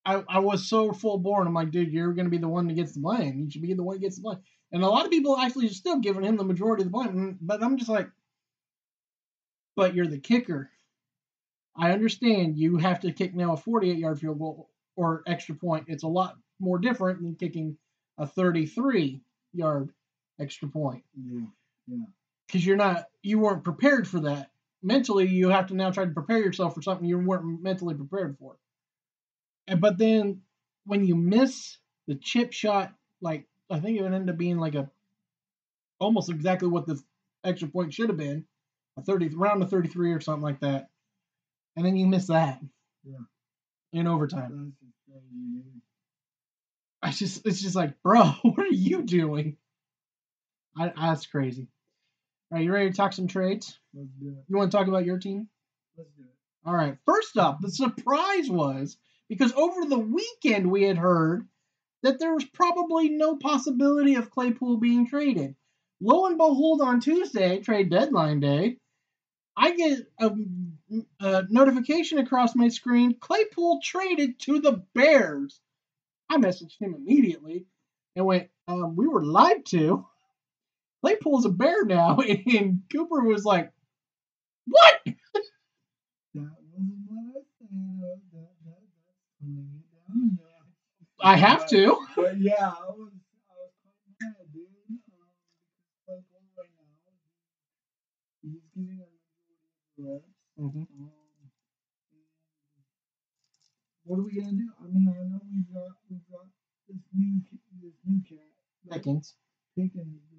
I 0.05 0.23
I 0.29 0.41
was 0.41 0.69
so 0.69 0.93
full 0.93 1.17
born. 1.17 1.47
I'm 1.47 1.55
like, 1.55 1.71
dude, 1.71 1.91
you're 1.91 2.13
going 2.13 2.27
to 2.27 2.31
be 2.31 2.37
the 2.37 2.49
one 2.49 2.67
that 2.67 2.75
gets 2.75 2.93
the 2.93 3.01
blame. 3.01 3.41
You 3.41 3.51
should 3.51 3.63
be 3.63 3.73
the 3.73 3.83
one 3.83 3.97
that 3.97 4.03
gets 4.03 4.17
the 4.17 4.23
blame. 4.25 4.41
And 4.73 4.83
a 4.83 4.87
lot 4.87 5.07
of 5.07 5.11
people 5.11 5.39
actually 5.39 5.69
are 5.69 5.71
still 5.71 6.01
giving 6.01 6.23
him 6.23 6.37
the 6.37 6.45
majority 6.45 6.83
of 6.83 6.89
the 6.89 6.91
blame. 6.91 7.39
But 7.41 7.63
I'm 7.63 7.79
just 7.79 7.89
like, 7.89 8.11
but 9.75 9.95
you're 9.95 10.07
the 10.07 10.19
kicker. 10.19 10.69
I 11.75 11.93
understand 11.93 12.59
you 12.59 12.77
have 12.77 13.01
to 13.01 13.13
kick 13.13 13.35
now 13.35 13.55
a 13.55 13.57
48 13.57 13.97
yard 13.97 14.21
field 14.21 14.39
goal 14.39 14.69
or 14.97 15.23
extra 15.27 15.55
point. 15.55 15.87
It's 15.89 16.03
a 16.03 16.09
lot 16.09 16.37
more 16.61 16.79
different 16.79 17.23
than 17.23 17.37
kicking 17.37 17.79
a 18.19 18.27
33 18.27 19.23
yard 19.55 19.95
extra 20.39 20.69
point 20.69 21.05
Yeah, 21.17 21.47
Yeah, 21.89 22.05
because 22.47 22.67
you're 22.67 22.77
not 22.77 23.07
you 23.23 23.39
weren't 23.39 23.65
prepared 23.65 24.07
for 24.07 24.21
that 24.21 24.51
mentally 24.85 25.27
you 25.27 25.49
have 25.49 25.67
to 25.69 25.75
now 25.75 25.91
try 25.91 26.05
to 26.05 26.11
prepare 26.11 26.39
yourself 26.39 26.75
for 26.75 26.83
something 26.83 27.07
you 27.07 27.19
weren't 27.19 27.63
mentally 27.63 27.95
prepared 27.95 28.37
for 28.39 28.57
and 29.67 29.81
but 29.81 29.97
then 29.99 30.43
when 30.85 31.05
you 31.05 31.17
miss 31.17 31.79
the 32.07 32.15
chip 32.15 32.53
shot 32.53 32.93
like 33.21 33.47
i 33.71 33.81
think 33.81 33.99
it 33.99 34.03
would 34.03 34.13
end 34.13 34.29
up 34.29 34.37
being 34.37 34.59
like 34.59 34.75
a 34.75 34.91
almost 35.99 36.29
exactly 36.31 36.69
what 36.69 36.87
the 36.87 37.01
extra 37.45 37.69
point 37.69 37.95
should 37.95 38.09
have 38.11 38.19
been 38.19 38.45
a 38.99 39.03
30 39.03 39.29
round 39.29 39.63
of 39.63 39.71
33 39.71 40.13
or 40.13 40.21
something 40.21 40.43
like 40.43 40.61
that 40.61 40.89
and 41.77 41.85
then 41.87 41.97
you 41.97 42.07
miss 42.07 42.27
that 42.27 42.61
Yeah. 43.05 43.19
in 43.93 44.07
overtime 44.07 44.75
that's 44.81 44.81
just 44.81 44.95
crazy, 45.09 45.63
dude. 45.63 45.81
i 47.03 47.11
just 47.11 47.47
it's 47.47 47.63
just 47.63 47.75
like 47.77 48.03
bro 48.03 48.23
what 48.43 48.59
are 48.59 48.67
you 48.67 49.03
doing 49.03 49.57
I, 50.77 50.93
that's 50.97 51.27
crazy 51.27 51.69
all 52.51 52.59
right 52.59 52.65
you 52.65 52.73
ready 52.73 52.91
to 52.91 52.97
talk 52.97 53.13
some 53.13 53.27
trades 53.29 53.79
Let's 53.95 54.11
do 54.21 54.29
it. 54.29 54.45
you 54.49 54.57
want 54.57 54.71
to 54.71 54.77
talk 54.77 54.89
about 54.89 55.05
your 55.05 55.19
team 55.19 55.49
Let's 55.97 56.11
do 56.19 56.25
it. 56.25 56.35
All 56.67 56.75
right. 56.75 56.97
First 57.07 57.37
up, 57.37 57.61
the 57.61 57.71
surprise 57.71 58.49
was 58.49 58.97
because 59.29 59.53
over 59.53 59.85
the 59.85 59.99
weekend 59.99 60.71
we 60.71 60.85
had 60.85 60.97
heard 60.97 61.47
that 62.03 62.19
there 62.19 62.35
was 62.35 62.45
probably 62.45 63.11
no 63.11 63.37
possibility 63.37 64.15
of 64.15 64.31
Claypool 64.31 64.79
being 64.79 65.07
traded. 65.07 65.57
Lo 66.01 66.27
and 66.27 66.37
behold, 66.39 66.81
on 66.81 67.01
Tuesday, 67.01 67.61
trade 67.61 67.91
deadline 67.91 68.41
day, 68.41 68.79
I 69.57 69.77
get 69.77 70.01
a, 70.19 70.31
a 71.21 71.45
notification 71.49 72.19
across 72.19 72.57
my 72.57 72.69
screen 72.69 73.15
Claypool 73.21 73.81
traded 73.83 74.41
to 74.41 74.61
the 74.61 74.83
Bears. 74.95 75.61
I 76.31 76.39
messaged 76.39 76.81
him 76.81 76.95
immediately 76.95 77.67
and 78.17 78.27
went, 78.27 78.49
um, 78.67 78.97
We 78.97 79.07
were 79.07 79.25
lied 79.25 79.67
to. 79.67 80.07
Claypool's 81.05 81.45
a 81.45 81.51
bear 81.51 81.85
now. 81.85 82.17
And 82.25 82.81
Cooper 82.91 83.21
was 83.21 83.45
like, 83.45 83.71
What? 84.65 85.01
That 85.05 85.13
wasn't 86.33 87.05
what 87.05 87.45
I 91.21 91.37
have 91.37 91.69
to. 91.69 91.99
But 92.17 92.41
yeah, 92.41 92.73
I 92.73 92.89
was, 92.89 93.13
I 93.49 93.57
was 93.61 93.73
quite 93.85 94.01
mad, 94.21 94.49
dude. 94.53 94.65
Because 94.89 95.29
Claypool 96.09 96.41
right 96.57 96.73
now, 96.73 96.89
he's 98.41 98.65
getting 98.73 98.97
a 98.97 99.05
majority 99.05 99.61
of 99.61 99.97
the 99.97 100.05
reps. 100.09 100.33
Mm-hmm. 100.59 100.85
Um, 101.01 101.13
what 104.05 104.19
are 104.21 104.25
we 104.25 104.41
gonna 104.41 104.53
do? 104.53 104.73
I 104.81 104.89
mean, 104.89 105.09
I 105.09 105.21
know 105.29 105.41
we've 105.53 105.69
got 105.69 105.97
we've 106.09 106.29
got 106.33 106.49
this 106.89 107.05
new 107.13 107.41
this 107.83 107.93
new 108.05 108.21
cat 108.25 108.49
Pickens. 108.91 109.35
Pickens. 109.77 110.34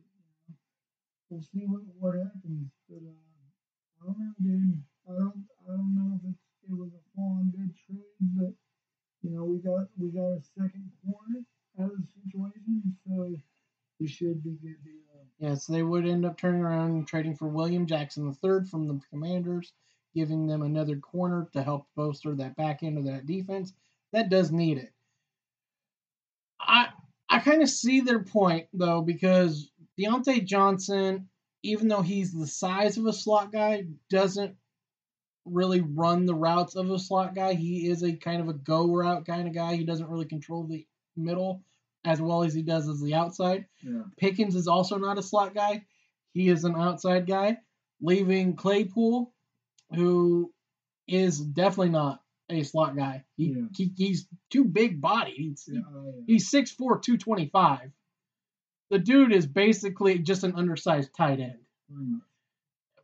We'll 1.29 1.41
see 1.41 1.65
what 1.65 1.81
what 1.99 2.15
happens. 2.15 2.69
But 2.89 3.01
uh, 3.03 4.01
I 4.01 4.05
don't 4.05 4.19
know, 4.19 4.33
dude. 4.41 4.83
I 5.09 5.13
don't 5.13 5.43
I 5.67 5.71
don't 5.71 5.95
know 5.95 6.19
if 6.23 6.35
it 6.69 6.75
was 6.75 6.91
a 6.93 7.03
full 7.15 7.37
on 7.39 7.51
good 7.51 7.73
trade, 7.85 8.29
but 8.35 8.53
you 9.21 9.35
know 9.35 9.43
we 9.45 9.57
got 9.59 9.87
we 9.97 10.09
got 10.09 10.37
a 10.37 10.41
second 10.57 10.91
corner 11.05 11.45
out 11.79 11.91
of 11.91 11.97
the 11.97 12.07
situation, 12.23 12.95
so 13.05 13.35
we 13.99 14.07
should 14.07 14.43
be 14.43 14.57
good 14.61 14.77
to 14.83 14.89
go. 14.89 15.19
Yes, 15.39 15.65
they 15.65 15.83
would 15.83 16.05
end 16.07 16.25
up 16.25 16.37
turning 16.37 16.61
around 16.61 16.91
and 16.91 17.07
trading 17.07 17.35
for 17.35 17.47
William 17.47 17.85
Jackson 17.85 18.27
III 18.27 18.65
from 18.69 18.87
the 18.87 18.99
Commanders, 19.09 19.73
giving 20.13 20.47
them 20.47 20.61
another 20.61 20.97
corner 20.97 21.49
to 21.53 21.63
help 21.63 21.87
bolster 21.95 22.35
that 22.35 22.55
back 22.55 22.83
end 22.83 22.97
of 22.97 23.05
that 23.05 23.25
defense. 23.25 23.73
That 24.13 24.29
does 24.29 24.51
need 24.51 24.77
it. 24.77 24.93
I 26.59 26.89
I 27.29 27.39
kind 27.39 27.61
of 27.61 27.69
see 27.69 28.01
their 28.01 28.23
point 28.23 28.67
though 28.73 29.01
because 29.01 29.71
Diontae 29.99 30.45
Johnson, 30.45 31.29
even 31.63 31.87
though 31.87 32.01
he's 32.01 32.33
the 32.33 32.47
size 32.47 32.97
of 32.97 33.05
a 33.05 33.13
slot 33.13 33.51
guy, 33.51 33.85
doesn't 34.09 34.55
really 35.45 35.81
run 35.81 36.25
the 36.25 36.35
routes 36.35 36.75
of 36.75 36.89
a 36.89 36.99
slot 36.99 37.35
guy. 37.35 37.53
He 37.53 37.87
is 37.87 38.03
a 38.03 38.13
kind 38.15 38.41
of 38.41 38.49
a 38.49 38.53
go 38.53 38.87
route 38.93 39.25
kind 39.25 39.47
of 39.47 39.53
guy. 39.53 39.75
He 39.75 39.83
doesn't 39.83 40.09
really 40.09 40.25
control 40.25 40.63
the 40.65 40.85
middle 41.15 41.63
as 42.03 42.21
well 42.21 42.43
as 42.43 42.53
he 42.53 42.61
does 42.61 42.87
as 42.89 43.01
the 43.01 43.13
outside. 43.15 43.65
Yeah. 43.81 44.03
Pickens 44.17 44.55
is 44.55 44.67
also 44.67 44.97
not 44.97 45.17
a 45.17 45.23
slot 45.23 45.53
guy. 45.55 45.85
He 46.33 46.49
is 46.49 46.63
an 46.65 46.75
outside 46.75 47.25
guy, 47.27 47.57
leaving 48.01 48.55
Claypool, 48.55 49.33
who 49.93 50.51
is 51.07 51.39
definitely 51.39 51.89
not 51.89 52.21
a 52.49 52.63
slot 52.63 52.95
guy. 52.95 53.23
He, 53.37 53.45
Yeah. 53.45 53.67
he 53.75 53.91
he's 53.95 54.27
too 54.49 54.65
big 54.65 54.99
body. 55.01 55.33
He's 55.35 55.67
Yeah. 55.71 55.81
oh, 55.87 56.23
he's 56.27 56.49
6'4", 56.51 57.01
225. 57.01 57.91
The 58.89 58.99
dude 58.99 59.33
is 59.33 59.47
basically 59.47 60.19
just 60.19 60.43
an 60.43 60.55
undersized 60.55 61.15
tight 61.15 61.39
end. 61.39 61.59
Much. 61.89 62.21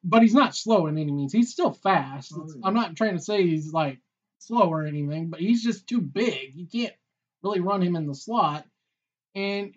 But 0.04 0.22
he's 0.22 0.34
not 0.34 0.56
slow 0.56 0.88
in 0.88 0.98
any 0.98 1.12
means. 1.12 1.34
He's 1.34 1.52
still 1.52 1.74
fast. 1.74 2.34
Oh, 2.36 2.48
yeah. 2.48 2.62
I'm 2.64 2.74
not 2.74 2.96
trying 2.96 3.18
to 3.18 3.24
say 3.24 3.44
he's 3.44 3.72
like 3.72 4.00
slow 4.40 4.72
or 4.72 4.86
anything, 4.86 5.30
but 5.30 5.40
he's 5.40 5.64
just 5.64 5.88
too 5.88 6.02
big. 6.02 6.56
You 6.56 6.68
can't 6.68 6.94
really 7.44 7.60
run 7.60 7.84
him 7.84 7.96
in 7.96 8.08
the 8.08 8.16
slot. 8.16 8.66
And 9.36 9.74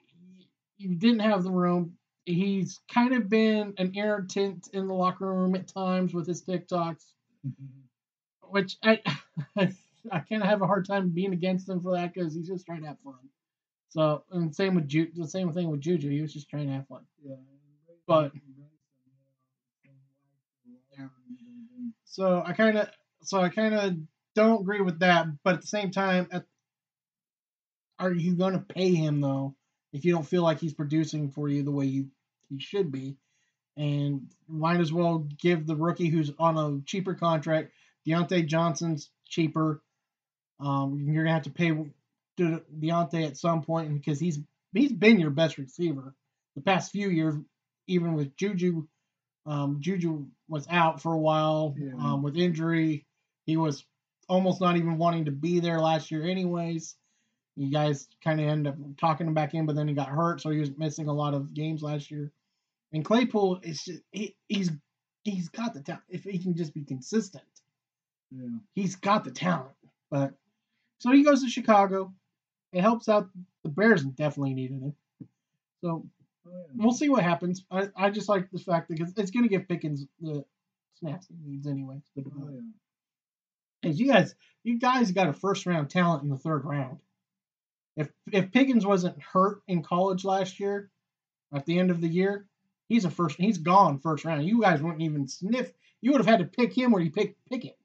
you 0.79 0.95
didn't 0.97 1.21
have 1.21 1.43
the 1.43 1.51
room. 1.51 1.97
He's 2.25 2.81
kind 2.93 3.15
of 3.15 3.29
been 3.29 3.75
an 3.79 3.93
irritant 3.95 4.69
in 4.73 4.87
the 4.89 4.95
locker 4.95 5.27
room 5.27 5.55
at 5.55 5.69
times 5.69 6.15
with 6.15 6.27
his 6.27 6.43
TikToks, 6.43 7.05
mm-hmm. 7.47 8.49
which 8.49 8.77
I 8.83 9.01
I 10.11 10.21
kind 10.21 10.43
of 10.43 10.49
have 10.49 10.63
a 10.63 10.67
hard 10.67 10.87
time 10.87 11.11
being 11.11 11.33
against 11.33 11.69
him 11.69 11.81
for 11.81 11.93
that 11.93 12.13
because 12.13 12.35
he's 12.35 12.49
just 12.49 12.67
trying 12.67 12.83
to 12.83 12.89
have 12.89 12.99
fun. 13.05 13.15
So 13.95 14.25
and 14.33 14.53
same 14.53 14.75
with 14.75 14.89
Ju- 14.89 15.13
the 15.15 15.29
same 15.29 15.53
thing 15.53 15.71
with 15.71 15.81
Juju. 15.81 16.11
He 16.11 16.21
was 16.21 16.33
just 16.33 16.51
trying 16.51 16.67
to 16.67 16.73
have 16.73 16.89
fun. 16.89 17.03
Yeah. 17.25 17.37
But- 18.09 18.33
Yeah. 20.99 21.07
So 22.05 22.43
I 22.45 22.53
kind 22.55 22.77
of 22.79 22.89
so 23.23 23.41
I 23.41 23.51
kind 23.51 23.73
of 23.75 23.95
don't 24.35 24.63
agree 24.63 24.81
with 24.81 24.99
that. 24.99 25.27
But 25.45 25.55
at 25.55 25.61
the 25.61 25.67
same 25.69 25.93
time, 25.93 26.27
at, 26.33 26.45
are 28.01 28.13
you 28.13 28.35
going 28.35 28.55
to 28.55 28.59
pay 28.75 28.93
him 28.95 29.21
though 29.21 29.55
if 29.93 30.05
you 30.05 30.13
don't 30.13 30.27
feel 30.27 30.43
like 30.43 30.59
he's 30.59 30.75
producing 30.75 31.31
for 31.31 31.49
you 31.49 31.63
the 31.63 31.71
way 31.71 31.87
you 31.87 32.09
he 32.49 32.59
should 32.59 32.91
be? 32.91 33.17
And 33.77 34.29
might 34.49 34.81
as 34.81 34.93
well 34.93 35.27
give 35.41 35.67
the 35.69 35.77
rookie 35.77 36.09
who's 36.09 36.33
on 36.39 36.59
a 36.59 36.81
cheaper 36.85 37.15
contract. 37.15 37.71
Diontae 38.07 38.47
Johnson's 38.47 39.11
cheaper. 39.29 39.83
Um, 40.59 41.01
you're 41.09 41.23
gonna 41.25 41.35
have 41.35 41.45
to 41.45 41.51
pay 41.51 41.71
De- 42.37 42.63
Diontae 42.81 43.27
at 43.27 43.37
some 43.37 43.63
point 43.63 43.93
because 43.95 44.19
he's 44.19 44.39
he's 44.73 44.93
been 44.93 45.21
your 45.21 45.31
best 45.31 45.59
receiver 45.59 46.15
the 46.57 46.63
past 46.63 46.91
few 46.93 47.09
years, 47.09 47.35
even 47.87 48.15
with 48.15 48.37
Juju. 48.37 48.87
Um, 49.47 49.79
Juju 49.81 50.27
was 50.49 50.67
out 50.71 51.03
for 51.03 51.13
a 51.13 51.19
while 51.19 51.75
Yeah. 51.79 51.93
um, 51.99 52.23
with 52.23 52.37
injury. 52.37 53.07
He 53.47 53.57
was 53.57 53.85
almost 54.29 54.61
not 54.61 54.77
even 54.77 54.97
wanting 54.99 55.27
to 55.27 55.31
be 55.33 55.61
there 55.61 55.81
last 55.81 56.11
year, 56.11 56.25
anyways. 56.25 56.97
You 57.57 57.71
guys 57.71 58.09
kind 58.25 58.41
of 58.41 58.49
ended 58.49 58.73
up 58.73 58.79
talking 58.99 59.27
him 59.29 59.35
back 59.35 59.55
in, 59.55 59.67
but 59.67 59.77
then 59.77 59.87
he 59.87 59.95
got 59.95 60.09
hurt, 60.09 60.41
so 60.41 60.51
he 60.51 60.59
was 60.59 60.77
missing 60.77 61.09
a 61.09 61.13
lot 61.13 61.35
of 61.35 61.53
games 61.55 61.83
last 61.83 62.11
year. 62.11 62.33
And 62.93 63.05
Claypool 63.05 63.61
is 63.63 63.83
just 63.85 64.03
he, 64.13 64.35
he's 64.49 64.71
he's 65.25 65.49
got 65.51 65.75
the 65.75 65.81
talent 65.83 66.05
if 66.09 66.25
he 66.25 66.39
can 66.39 66.55
just 66.57 66.75
be 66.75 66.85
consistent 66.85 67.45
Yeah. 68.31 68.49
he's 68.75 68.97
got 68.97 69.25
the 69.25 69.31
talent. 69.31 69.75
But 70.11 70.35
so 70.99 71.13
he 71.13 71.23
goes 71.23 71.43
to 71.43 71.49
Chicago. 71.51 72.13
It 72.75 72.81
helps 72.81 73.09
out. 73.09 73.29
The 73.63 73.71
Bears 73.71 74.03
definitely 74.03 74.55
needed 74.55 74.83
it. 74.83 75.27
So 75.81 76.05
we'll 76.75 76.93
see 76.93 77.09
what 77.09 77.23
happens. 77.23 77.65
I, 77.71 77.89
I 77.97 78.11
just 78.11 78.29
like 78.29 78.51
the 78.51 78.59
fact 78.59 78.89
that 78.89 79.01
it's 79.17 79.31
going 79.31 79.45
to 79.45 79.49
give 79.49 79.69
Pickens 79.69 80.05
the 80.21 80.45
snaps 80.99 81.29
he 81.29 81.37
needs 81.51 81.69
anyway. 81.69 82.03
to 82.17 82.25
Oh, 82.27 82.51
yeah. 83.83 83.91
You 83.93 84.09
guys, 84.09 84.35
you 84.65 84.79
guys 84.79 85.13
got 85.13 85.29
a 85.29 85.33
first 85.33 85.67
round 85.67 85.89
talent 85.89 86.25
in 86.25 86.31
the 86.31 86.37
third 86.37 86.65
round. 86.65 86.99
If 87.97 88.11
if 88.33 88.51
Pickens 88.51 88.85
wasn't 88.85 89.23
hurt 89.23 89.63
in 89.69 89.83
college 89.83 90.25
last 90.25 90.59
year, 90.59 90.91
at 91.55 91.67
the 91.67 91.79
end 91.79 91.93
of 91.93 92.01
the 92.01 92.09
year, 92.09 92.47
he's 92.89 93.05
a 93.05 93.11
first. 93.11 93.37
He's 93.37 93.59
gone 93.59 94.01
first 94.01 94.25
round. 94.25 94.45
You 94.45 94.61
guys 94.61 94.83
wouldn't 94.83 95.03
even 95.03 95.29
sniff. 95.29 95.73
You 96.01 96.11
would 96.11 96.21
have 96.21 96.27
had 96.27 96.41
to 96.41 96.45
pick 96.45 96.77
him 96.77 96.91
where 96.91 97.03
you 97.03 97.13
pick 97.13 97.37
Pickett. 97.49 97.79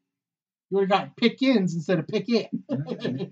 You 0.70 0.78
would 0.78 0.90
have 0.90 1.00
got 1.00 1.18
Pickens 1.18 1.76
instead 1.76 2.00
of 2.00 2.08
Pickett 2.08 2.50
yeah. 2.70 3.26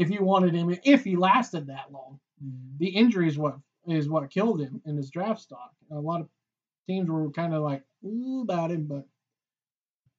If 0.00 0.10
you 0.10 0.24
wanted 0.24 0.54
him. 0.54 0.74
If 0.84 1.04
he 1.04 1.16
lasted 1.16 1.66
that 1.66 1.92
long, 1.92 2.18
Mhm. 2.42 2.78
the 2.78 2.88
injury 2.88 3.28
is 3.28 3.38
what 3.38 3.58
is 3.86 4.08
what 4.08 4.30
killed 4.30 4.60
him 4.60 4.82
in 4.84 4.96
his 4.96 5.10
draft 5.10 5.40
stock. 5.40 5.74
A 5.90 6.00
lot 6.00 6.20
of 6.22 6.28
teams 6.86 7.08
were 7.10 7.30
kind 7.30 7.54
of 7.54 7.62
like 7.62 7.84
ooh 8.04 8.42
about 8.42 8.70
him, 8.70 8.86
but 8.86 9.06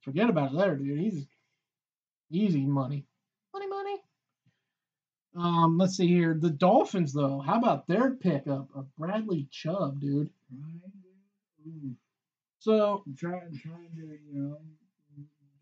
forget 0.01 0.29
about 0.29 0.53
it 0.53 0.57
there, 0.57 0.75
dude. 0.75 0.99
He's 0.99 1.27
easy 2.29 2.65
money, 2.65 3.05
money, 3.53 3.67
money. 3.67 4.03
Um, 5.35 5.77
let's 5.77 5.95
see 5.95 6.07
here. 6.07 6.33
The 6.33 6.49
Dolphins, 6.49 7.13
though, 7.13 7.39
how 7.39 7.57
about 7.57 7.87
their 7.87 8.15
pickup 8.15 8.67
of 8.75 8.93
Bradley 8.97 9.47
Chubb, 9.49 9.99
dude? 10.01 10.29
Ooh. 11.65 11.95
So 12.59 13.03
trying, 13.17 13.57
trying 13.57 13.95
to, 13.95 14.01
you 14.01 14.33
know, 14.33 14.57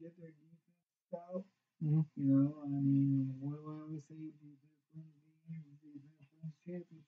get 0.01 0.17
their 0.19 0.31
defense 0.31 1.13
out. 1.33 1.43
You 1.81 2.05
know, 2.17 2.55
I 2.63 2.67
mean, 2.67 3.33
what 3.39 3.53
do 3.53 3.69
I 3.69 3.81
always 3.83 4.03
say? 4.03 4.15
Defense 4.15 4.59
wins 4.93 5.15
games, 5.47 5.79
defense 5.81 6.29
wins 6.43 6.53
championships. 6.65 7.05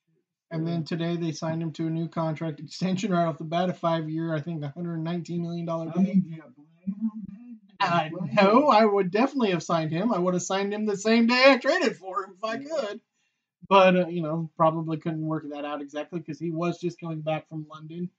And 0.51 0.67
then 0.67 0.83
today 0.83 1.17
they 1.17 1.31
signed 1.31 1.61
him 1.61 1.71
to 1.73 1.87
a 1.87 1.89
new 1.89 2.07
contract 2.07 2.59
extension 2.59 3.11
right 3.11 3.25
off 3.25 3.37
the 3.37 3.43
bat, 3.43 3.69
a 3.69 3.73
five 3.73 4.09
year, 4.09 4.33
I 4.33 4.41
think, 4.41 4.61
119 4.61 5.41
million 5.41 5.65
dollar 5.65 5.89
I 5.89 5.93
deal. 5.93 6.03
mean, 6.03 6.21
do 6.21 6.29
you 6.29 6.43
blame 6.55 6.95
him? 6.99 7.11
man? 7.29 7.59
Do 7.67 7.67
you 7.67 7.75
I 7.79 8.11
no, 8.33 8.67
I 8.67 8.85
would 8.85 9.11
definitely 9.11 9.51
have 9.51 9.63
signed 9.63 9.91
him. 9.91 10.13
I 10.13 10.19
would 10.19 10.33
have 10.35 10.43
signed 10.43 10.73
him 10.73 10.85
the 10.85 10.97
same 10.97 11.27
day 11.27 11.43
I 11.47 11.57
traded 11.57 11.97
for 11.97 12.23
him 12.23 12.35
if 12.37 12.43
I 12.43 12.57
could. 12.57 13.01
But 13.67 13.95
uh, 13.95 14.07
you 14.07 14.21
know, 14.21 14.51
probably 14.57 14.97
couldn't 14.97 15.25
work 15.25 15.45
that 15.49 15.65
out 15.65 15.81
exactly 15.81 16.19
because 16.19 16.39
he 16.39 16.51
was 16.51 16.79
just 16.79 16.99
coming 16.99 17.21
back 17.21 17.47
from 17.49 17.67
London. 17.69 18.09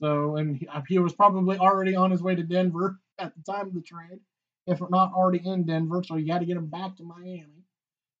So, 0.00 0.36
and 0.36 0.56
he, 0.56 0.68
he 0.88 0.98
was 0.98 1.12
probably 1.12 1.58
already 1.58 1.94
on 1.94 2.10
his 2.10 2.22
way 2.22 2.34
to 2.34 2.42
Denver 2.42 2.98
at 3.18 3.34
the 3.34 3.42
time 3.42 3.68
of 3.68 3.74
the 3.74 3.82
trade, 3.82 4.20
if 4.66 4.80
not 4.90 5.12
already 5.12 5.40
in 5.46 5.64
Denver. 5.64 6.02
So 6.06 6.16
you 6.16 6.32
had 6.32 6.40
to 6.40 6.46
get 6.46 6.56
him 6.56 6.66
back 6.66 6.96
to 6.96 7.02
Miami 7.04 7.64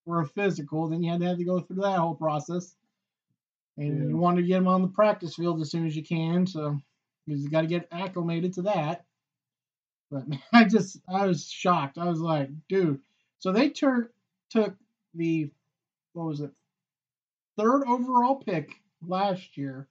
for 0.04 0.20
a 0.20 0.26
physical. 0.26 0.88
Then 0.88 1.02
you 1.02 1.10
had 1.10 1.20
to 1.20 1.26
have 1.26 1.38
to 1.38 1.44
go 1.44 1.60
through 1.60 1.82
that 1.82 1.98
whole 1.98 2.14
process, 2.14 2.76
and 3.76 3.98
Yeah. 3.98 4.08
you 4.08 4.16
want 4.16 4.36
to 4.38 4.42
get 4.42 4.58
him 4.58 4.68
on 4.68 4.82
the 4.82 4.88
practice 4.88 5.34
field 5.36 5.60
as 5.60 5.70
soon 5.70 5.86
as 5.86 5.96
you 5.96 6.02
can. 6.04 6.46
So 6.46 6.78
because 7.26 7.42
you 7.42 7.50
got 7.50 7.62
to 7.62 7.66
get 7.66 7.88
acclimated 7.92 8.52
to 8.54 8.62
that. 8.62 9.04
But 10.10 10.28
man, 10.28 10.42
I 10.52 10.64
just 10.64 10.98
I 11.08 11.26
was 11.26 11.48
shocked. 11.50 11.98
I 11.98 12.08
was 12.08 12.20
like, 12.20 12.50
dude. 12.68 13.00
So 13.38 13.52
they 13.52 13.68
took 13.70 14.10
took 14.50 14.74
the 15.14 15.50
what 16.12 16.26
was 16.26 16.40
it 16.40 16.50
third 17.56 17.84
overall 17.86 18.36
pick 18.36 18.70
last 19.06 19.56
year 19.56 19.88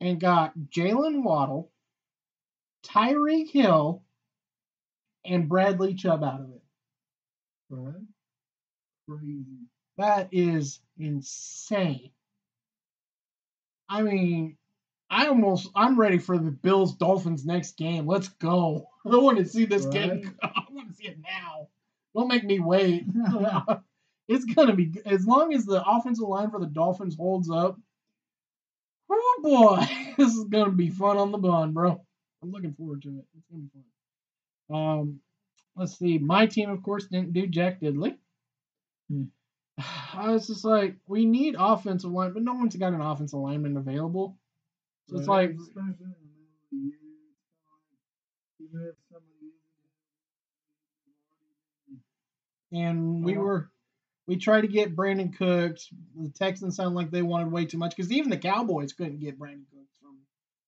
and 0.00 0.20
got 0.20 0.56
Jaylen 0.70 1.22
Waddle, 1.22 1.70
Tyreek 2.84 3.50
Hill, 3.50 4.02
and 5.24 5.48
Bradley 5.48 5.94
Chubb 5.94 6.22
out 6.24 6.40
of 6.40 6.50
it. 6.50 6.62
Right? 7.70 7.94
Crazy. 9.08 9.44
That 9.96 10.28
is 10.32 10.80
insane. 10.98 12.10
I 13.88 14.02
mean, 14.02 14.56
I 15.10 15.26
almost 15.26 15.70
I'm 15.74 15.98
ready 15.98 16.18
for 16.18 16.38
the 16.38 16.50
Bills 16.50 16.94
Dolphins 16.94 17.44
next 17.44 17.76
game. 17.76 18.06
Let's 18.06 18.28
go. 18.28 18.88
I 19.06 19.16
want 19.16 19.38
to 19.38 19.44
see 19.44 19.64
this 19.64 19.86
game. 19.86 20.36
I 20.42 20.64
want 20.70 20.90
to 20.90 20.94
see 20.94 21.08
it 21.08 21.18
now. 21.20 21.68
Don't 22.14 22.28
make 22.28 22.44
me 22.44 22.60
wait. 22.60 23.06
it's 24.28 24.44
gonna 24.44 24.74
be 24.74 24.92
as 25.06 25.26
long 25.26 25.54
as 25.54 25.64
the 25.64 25.82
offensive 25.84 26.28
line 26.28 26.50
for 26.50 26.60
the 26.60 26.66
Dolphins 26.66 27.16
holds 27.16 27.50
up. 27.50 27.78
Oh 29.10 29.40
boy, 29.42 29.86
this 30.18 30.34
is 30.34 30.44
gonna 30.44 30.72
be 30.72 30.90
fun 30.90 31.16
on 31.16 31.32
the 31.32 31.38
bun, 31.38 31.72
bro. 31.72 32.04
I'm 32.42 32.52
looking 32.52 32.74
forward 32.74 33.02
to 33.02 33.08
it. 33.08 33.24
It's 33.36 33.46
gonna 33.50 33.62
be 33.62 33.68
fun. 33.72 33.84
Um, 34.72 35.20
let's 35.76 35.98
see. 35.98 36.18
My 36.18 36.46
team, 36.46 36.70
of 36.70 36.82
course, 36.82 37.06
didn't 37.06 37.32
do 37.32 37.46
Jack 37.46 37.80
Diddley. 37.80 38.16
Hmm. 39.10 39.24
I 40.14 40.30
was 40.30 40.46
just 40.46 40.64
like, 40.64 40.96
we 41.06 41.24
need 41.24 41.56
offensive 41.58 42.10
line, 42.10 42.32
but 42.32 42.42
no 42.42 42.54
one's 42.54 42.76
got 42.76 42.92
an 42.92 43.00
offensive 43.00 43.38
lineman 43.38 43.76
available. 43.76 44.38
So 45.08 45.16
it's 45.18 45.28
Right? 45.28 45.50
like, 45.50 45.56
Especially 45.58 45.84
in 45.90 45.96
the 45.98 46.26
middle 46.26 46.48
of 46.52 46.70
the 46.70 46.76
year, 46.78 46.98
it's 47.30 47.48
fine. 47.64 48.66
Even 48.66 48.88
if 48.88 48.96
somebody 49.10 49.52
isn't 52.70 52.80
and 52.84 53.24
we 53.24 53.32
Uh-huh. 53.32 53.42
were, 53.42 53.70
we 54.26 54.36
tried 54.36 54.62
to 54.62 54.68
get 54.68 54.94
Brandin 54.94 55.34
Cooks. 55.36 55.88
The 56.16 56.28
Texans 56.30 56.76
sound 56.76 56.94
like 56.94 57.10
they 57.10 57.22
wanted 57.22 57.50
way 57.50 57.64
too 57.64 57.78
much 57.78 57.96
because 57.96 58.12
even 58.12 58.28
the 58.30 58.36
Cowboys 58.36 58.92
couldn't 58.92 59.20
get 59.20 59.38
Brandin 59.38 59.64
Cooks 59.70 59.94
from 60.02 60.18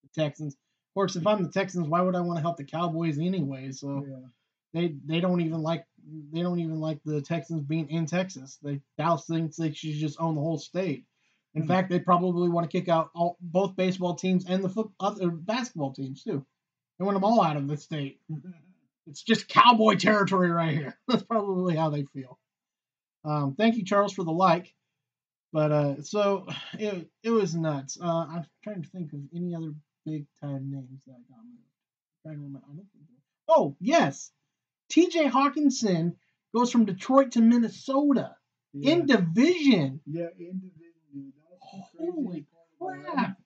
the 0.02 0.08
Texans. 0.22 0.56
Of 0.90 0.94
course, 0.94 1.14
if 1.16 1.26
I'm 1.26 1.42
the 1.42 1.50
Texans, 1.50 1.86
why 1.86 2.00
would 2.00 2.16
I 2.16 2.20
want 2.20 2.38
to 2.38 2.42
help 2.42 2.56
the 2.56 2.64
Cowboys 2.64 3.18
anyway? 3.18 3.70
So 3.70 4.04
yeah. 4.08 4.26
they 4.74 4.94
they 5.06 5.20
don't 5.20 5.40
even 5.40 5.62
like 5.62 5.86
they 6.32 6.42
don't 6.42 6.58
even 6.58 6.80
like 6.80 6.98
the 7.04 7.22
Texans 7.22 7.62
being 7.62 7.88
in 7.90 8.06
Texas. 8.06 8.58
They 8.62 8.80
Dallas 8.98 9.24
thinks 9.26 9.56
they 9.56 9.72
should 9.72 9.92
just 9.92 10.20
own 10.20 10.34
the 10.34 10.40
whole 10.40 10.58
state. 10.58 11.04
In 11.54 11.62
Hmm. 11.62 11.68
fact, 11.68 11.90
they 11.90 12.00
probably 12.00 12.48
want 12.48 12.68
to 12.68 12.76
kick 12.76 12.88
out 12.88 13.10
all, 13.14 13.36
both 13.40 13.76
baseball 13.76 14.14
teams 14.14 14.46
and 14.46 14.62
the 14.64 14.68
foot, 14.68 14.90
other 14.98 15.30
basketball 15.30 15.92
teams 15.92 16.22
too. 16.24 16.44
They 16.98 17.04
want 17.04 17.14
them 17.16 17.24
all 17.24 17.40
out 17.42 17.56
of 17.56 17.68
the 17.68 17.76
state. 17.76 18.20
It's 19.06 19.22
just 19.22 19.48
cowboy 19.48 19.94
territory 19.96 20.50
right 20.50 20.74
here. 20.76 20.98
That's 21.08 21.22
probably 21.22 21.76
how 21.76 21.90
they 21.90 22.04
feel. 22.04 22.38
Um, 23.24 23.54
thank 23.54 23.76
you, 23.76 23.84
Charles, 23.84 24.12
for 24.12 24.24
the 24.24 24.32
like. 24.32 24.74
But 25.52 25.72
uh, 25.72 26.02
so 26.02 26.46
it 26.78 27.08
it 27.22 27.30
was 27.30 27.54
nuts. 27.54 27.98
Uh, 28.00 28.26
I'm 28.28 28.46
trying 28.62 28.82
to 28.82 28.88
think 28.88 29.12
of 29.12 29.20
any 29.34 29.54
other 29.54 29.72
big 30.04 30.26
time 30.40 30.70
names 30.70 31.04
that 31.06 31.20
got 31.28 31.38
moved. 31.44 31.68
trying 32.22 32.36
to 32.36 32.42
remember. 32.42 32.66
I 32.70 32.74
there- 32.76 32.84
Oh 33.48 33.76
yes, 33.80 34.30
T.J. 34.90 35.28
Hockenson 35.28 36.16
goes 36.54 36.70
from 36.70 36.84
Detroit 36.84 37.32
to 37.32 37.40
Minnesota 37.40 38.36
yeah. 38.72 38.92
in 38.92 39.06
division. 39.06 40.00
yeah, 40.06 40.28
in 40.38 40.60
division, 40.60 40.94
dude. 41.12 41.32
That's 41.50 41.72
the 41.72 41.98
craziest 41.98 42.14
Holy 42.14 42.46
part 42.52 42.68
about 42.80 42.98
it. 42.98 43.14
crap! 43.14 43.36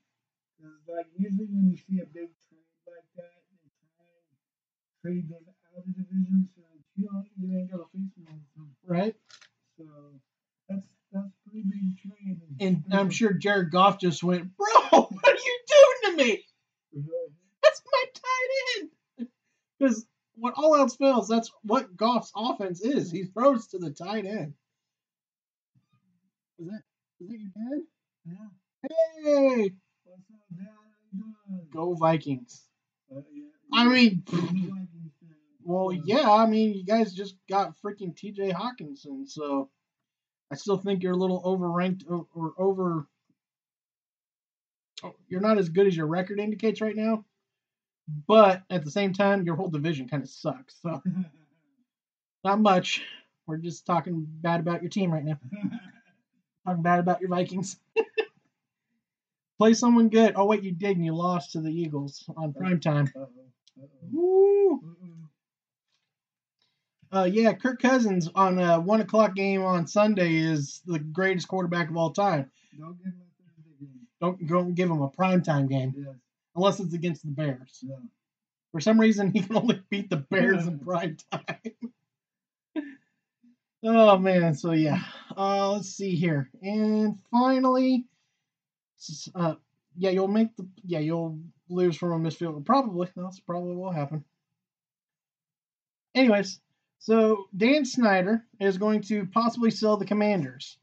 'Cause, 0.61 0.81
like 0.89 1.07
usually 1.17 1.47
when 1.47 1.71
you 1.71 1.77
see 1.77 1.99
a 2.01 2.07
big 2.07 2.31
trade 2.49 2.69
like 2.87 3.09
that, 3.17 3.43
they 3.51 3.69
try 3.97 4.07
and 4.07 4.37
trade 5.03 5.29
them 5.29 5.45
out 5.49 5.79
of 5.79 5.85
the 5.87 5.93
division 6.03 6.49
so 6.55 6.63
you 6.97 7.09
don't 7.09 7.27
you 7.37 7.57
ain't 7.59 7.71
gotta 7.71 7.85
face 7.93 8.13
them 8.17 8.27
all 8.29 8.39
the 8.39 8.61
time. 8.61 8.75
Right, 8.85 9.17
So 9.77 9.85
that's 10.69 10.87
and 12.61 12.85
I'm 12.93 13.11
sure 13.11 13.33
Jared 13.33 13.71
Goff 13.71 14.01
just 14.01 14.23
went, 14.23 14.57
"Bro, 14.57 14.67
what 14.91 15.29
are 15.29 15.35
you 15.35 15.59
doing 15.69 16.17
to 16.17 16.25
me? 16.25 16.43
That's 17.63 17.83
my 17.93 18.05
tight 18.15 18.81
end." 18.83 18.91
Because 19.79 20.07
when 20.37 20.53
all 20.57 20.77
else 20.77 20.95
fails, 20.97 21.27
that's 21.29 21.51
what 21.65 21.97
Goff's 21.97 22.31
offense 22.37 22.81
is. 22.81 23.11
He 23.11 23.25
throws 23.25 23.67
to 23.69 23.79
the 23.79 23.91
tight 23.91 24.25
end. 24.25 24.55
Is 26.61 26.69
that 26.69 26.83
is 27.21 27.29
that 27.29 27.39
your 27.39 27.51
dad? 27.51 27.83
Yeah. 28.25 28.89
Hey, 29.23 29.71
What's 30.05 30.31
up, 30.31 30.39
Dad? 30.57 30.67
How 30.69 31.13
you 31.13 31.23
doing? 31.49 31.67
go 31.73 31.95
Vikings! 31.95 32.63
Uh, 33.15 33.21
yeah. 33.33 33.45
I 33.73 33.89
mean, 33.89 34.23
He's 34.31 34.39
a 34.39 34.43
Vikings 34.43 35.13
fan, 35.21 35.35
well, 35.65 35.93
yeah. 35.93 36.31
I 36.31 36.47
mean, 36.47 36.75
you 36.75 36.85
guys 36.85 37.13
just 37.13 37.35
got 37.51 37.75
freaking 37.85 38.17
T.J. 38.17 38.53
Hockenson, 38.53 39.29
so 39.29 39.71
I 40.53 40.57
still 40.57 40.77
think 40.79 41.03
you're 41.03 41.13
a 41.13 41.17
little 41.17 41.43
overranked 41.43 42.05
or, 42.09 42.27
or 42.35 42.53
over. 42.59 43.07
oh, 45.03 45.15
You're 45.29 45.41
not 45.41 45.59
as 45.59 45.69
good 45.69 45.87
as 45.87 45.97
your 45.97 46.07
record 46.07 46.39
indicates 46.39 46.81
right 46.81 46.95
now, 46.97 47.25
but 48.29 48.63
at 48.71 48.85
the 48.85 48.91
same 48.91 49.13
time, 49.13 49.45
your 49.45 49.57
whole 49.57 49.69
division 49.71 50.09
kind 50.09 50.23
of 50.23 50.29
sucks. 50.29 50.77
So 50.83 51.03
not 52.45 52.61
much. 52.61 53.03
We're 53.47 53.59
just 53.59 53.85
talking 53.87 54.27
bad 54.29 54.61
about 54.61 54.83
your 54.83 54.91
team 54.91 55.13
right 55.13 55.25
now. 55.25 55.39
Talking 56.67 56.83
bad 56.83 56.99
about 56.99 57.21
your 57.21 57.29
Vikings. 57.29 57.77
Play 59.59 59.75
someone 59.75 60.09
good. 60.09 60.33
Oh 60.35 60.47
wait, 60.47 60.63
you 60.63 60.73
did, 60.73 60.97
and 60.97 61.05
you 61.05 61.15
lost 61.15 61.53
to 61.53 61.61
the 61.61 61.69
Eagles 61.69 62.25
on 62.39 62.55
prime 62.55 62.81
time. 62.81 63.13
Uh-oh. 63.15 63.29
Uh-oh. 63.83 63.89
Woo! 64.11 64.81
Uh, 67.15 67.25
yeah, 67.25 67.53
Kirk 67.53 67.81
Cousins 67.81 68.29
on 68.35 68.59
a 68.59 68.81
one 68.81 69.01
o'clock 69.01 69.37
game 69.37 69.63
on 69.63 69.87
Sunday 69.87 70.35
is 70.35 70.81
the 70.85 70.99
greatest 70.99 71.47
quarterback 71.47 71.89
of 71.89 71.97
all 71.97 72.11
time. 72.13 72.51
Don't 72.77 72.99
give 72.99 73.07
him 73.07 73.21
a 73.23 73.43
Thursday 73.45 73.77
game. 73.81 74.01
Don't 74.21 74.47
don't 74.49 74.75
give 74.75 74.91
him 74.91 75.01
a 75.01 75.09
primetime 75.09 75.69
game 75.69 75.95
Yes. 75.97 76.17
unless 76.57 76.81
it's 76.81 76.93
against 76.93 77.23
the 77.25 77.31
Bears. 77.31 77.79
Yeah. 77.83 77.95
For 78.73 78.81
some 78.81 78.99
reason, 78.99 79.31
he 79.31 79.43
can 79.43 79.57
only 79.57 79.81
beat 79.91 80.11
the 80.11 80.17
Bears 80.17 80.67
in 80.67 80.79
prime 80.85 81.17
time. 81.31 81.61
oh 83.85 84.19
man, 84.19 84.55
so 84.55 84.73
yeah. 84.73 85.01
Uh, 85.37 85.71
let's 85.73 85.91
see 85.91 86.17
here, 86.17 86.51
and 86.63 87.19
finally, 87.31 88.07
uh, 89.37 89.55
yeah, 89.97 90.11
you'll 90.11 90.27
make 90.27 90.57
the 90.57 90.67
yeah 90.85 90.99
you'll 90.99 91.39
lose 91.69 91.97
from 91.97 92.11
a 92.11 92.29
misfield. 92.29 92.65
Probably 92.67 93.09
that's 93.15 93.39
probably 93.39 93.77
what 93.77 93.93
will 93.93 93.93
happen. 93.93 94.25
Anyways, 96.17 96.61
so 97.05 97.49
Dan 97.55 97.85
Snyder 97.85 98.47
is 98.61 98.79
going 98.79 99.03
to 99.03 99.27
possibly 99.27 99.71
sell 99.71 99.99
the 99.99 100.07
Commanders. 100.07 100.79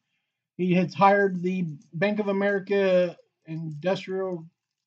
He 0.55 0.75
has 0.75 0.93
hired 0.93 1.41
the 1.41 1.65
Bank 1.93 2.19
of 2.19 2.27
America 2.27 3.17
industrial 3.47 4.45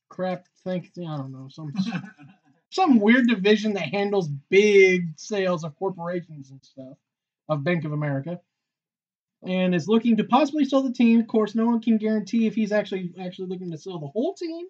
crap 0.09 0.47
thing. 0.63 0.89
I 0.97 1.17
don't 1.17 1.33
know 1.33 1.49
some 1.51 1.73
some 2.71 3.01
weird 3.01 3.27
division 3.27 3.73
that 3.73 3.89
handles 3.89 4.29
big 4.49 5.19
sales 5.19 5.65
of 5.65 5.75
corporations 5.75 6.53
and 6.53 6.65
stuff 6.65 6.97
of 7.49 7.65
Bank 7.65 7.85
of 7.85 7.91
America, 7.91 8.41
and 9.43 9.75
is 9.75 9.89
looking 9.89 10.17
to 10.19 10.25
possibly 10.25 10.65
sell 10.65 10.85
the 10.85 10.93
team. 10.93 11.19
Of 11.19 11.27
course, 11.27 11.57
no 11.57 11.67
one 11.67 11.83
can 11.83 11.99
guarantee 11.99 12.47
if 12.47 12.55
he's 12.55 12.71
actually 12.71 13.13
actually 13.21 13.49
looking 13.49 13.73
to 13.73 13.79
sell 13.79 13.99
the 13.99 14.07
whole 14.07 14.35
team, 14.35 14.67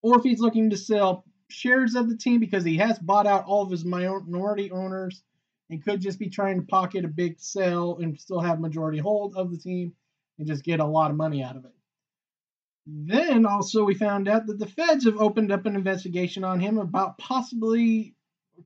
or 0.00 0.16
if 0.16 0.22
he's 0.22 0.40
looking 0.40 0.70
to 0.70 0.78
sell 0.78 1.26
shares 1.50 1.94
of 1.94 2.08
the 2.08 2.16
team 2.16 2.40
because 2.40 2.64
he 2.64 2.78
has 2.78 2.98
bought 2.98 3.26
out 3.26 3.44
all 3.44 3.62
of 3.62 3.70
his 3.70 3.84
minority 3.84 4.70
owners 4.70 5.22
and 5.70 5.84
could 5.84 6.00
just 6.00 6.18
be 6.18 6.30
trying 6.30 6.60
to 6.60 6.66
pocket 6.66 7.04
a 7.04 7.08
big 7.08 7.38
sale 7.38 7.98
and 8.00 8.18
still 8.18 8.40
have 8.40 8.60
majority 8.60 8.98
hold 8.98 9.36
of 9.36 9.50
the 9.50 9.58
team 9.58 9.92
and 10.38 10.46
just 10.46 10.64
get 10.64 10.80
a 10.80 10.86
lot 10.86 11.10
of 11.10 11.16
money 11.16 11.42
out 11.42 11.56
of 11.56 11.64
it. 11.64 11.74
Then 12.86 13.44
also 13.44 13.84
we 13.84 13.94
found 13.94 14.28
out 14.28 14.46
that 14.46 14.58
the 14.58 14.66
feds 14.66 15.04
have 15.04 15.18
opened 15.20 15.52
up 15.52 15.66
an 15.66 15.76
investigation 15.76 16.42
on 16.42 16.58
him 16.58 16.78
about 16.78 17.18
possibly 17.18 18.14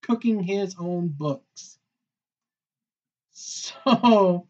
cooking 0.00 0.42
his 0.42 0.76
own 0.78 1.08
books. 1.08 1.78
So 3.32 4.46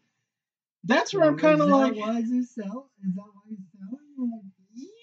that's 0.83 1.13
where 1.13 1.23
I'm 1.23 1.37
kind 1.37 1.61
of 1.61 1.69
like, 1.69 1.95
Why 1.95 2.19
is 2.19 2.29
he 2.29 2.43
sell? 2.43 2.91
Is 3.07 3.15
that 3.15 3.21
why 3.21 3.41
he's 3.49 3.57
selling? 3.79 3.99
Like, 4.31 4.43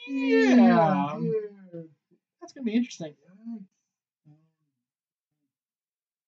yeah, 0.09 1.19
that's 2.41 2.53
gonna 2.53 2.65
be 2.65 2.75
interesting. 2.75 3.15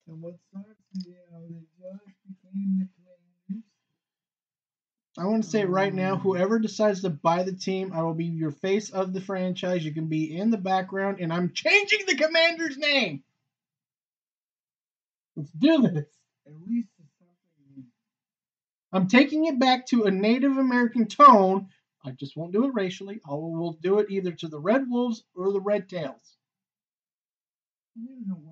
And 0.08 0.20
what 0.20 0.34
sucks 0.52 0.68
is, 0.68 0.81
you 0.94 1.14
know, 1.30 1.46
they 1.48 1.64
just 1.78 2.16
became 2.26 2.78
the 2.78 2.88
Commanders. 2.96 3.64
I 5.18 5.26
want 5.26 5.44
to 5.44 5.50
say 5.50 5.64
right 5.64 5.92
now, 5.92 6.16
whoever 6.16 6.58
decides 6.58 7.02
to 7.02 7.10
buy 7.10 7.42
the 7.42 7.52
team, 7.52 7.92
I 7.92 8.02
will 8.02 8.14
be 8.14 8.24
your 8.24 8.50
face 8.50 8.90
of 8.90 9.12
the 9.12 9.20
franchise. 9.20 9.84
You 9.84 9.92
can 9.92 10.06
be 10.06 10.36
in 10.36 10.50
the 10.50 10.56
background, 10.56 11.18
and 11.20 11.32
I'm 11.32 11.52
changing 11.52 12.06
the 12.06 12.16
commander's 12.16 12.78
name. 12.78 13.22
Let's 15.36 15.50
do 15.52 15.82
this. 15.82 16.06
At 16.46 16.52
least 16.66 16.88
it's 16.98 17.12
something. 17.18 17.86
I'm 18.92 19.08
taking 19.08 19.46
it 19.46 19.58
back 19.58 19.86
to 19.88 20.04
a 20.04 20.10
Native 20.10 20.56
American 20.56 21.06
tone. 21.06 21.68
I 22.04 22.10
just 22.12 22.36
won't 22.36 22.52
do 22.52 22.66
it 22.66 22.74
racially. 22.74 23.20
I 23.26 23.32
will 23.32 23.78
do 23.82 23.98
it 23.98 24.10
either 24.10 24.32
to 24.32 24.48
the 24.48 24.58
Red 24.58 24.88
Wolves 24.88 25.24
or 25.34 25.52
the 25.52 25.60
Red 25.60 25.88
Tails. 25.88 26.36
I 27.96 28.00
don't 28.04 28.26
know 28.26 28.40
why 28.42 28.51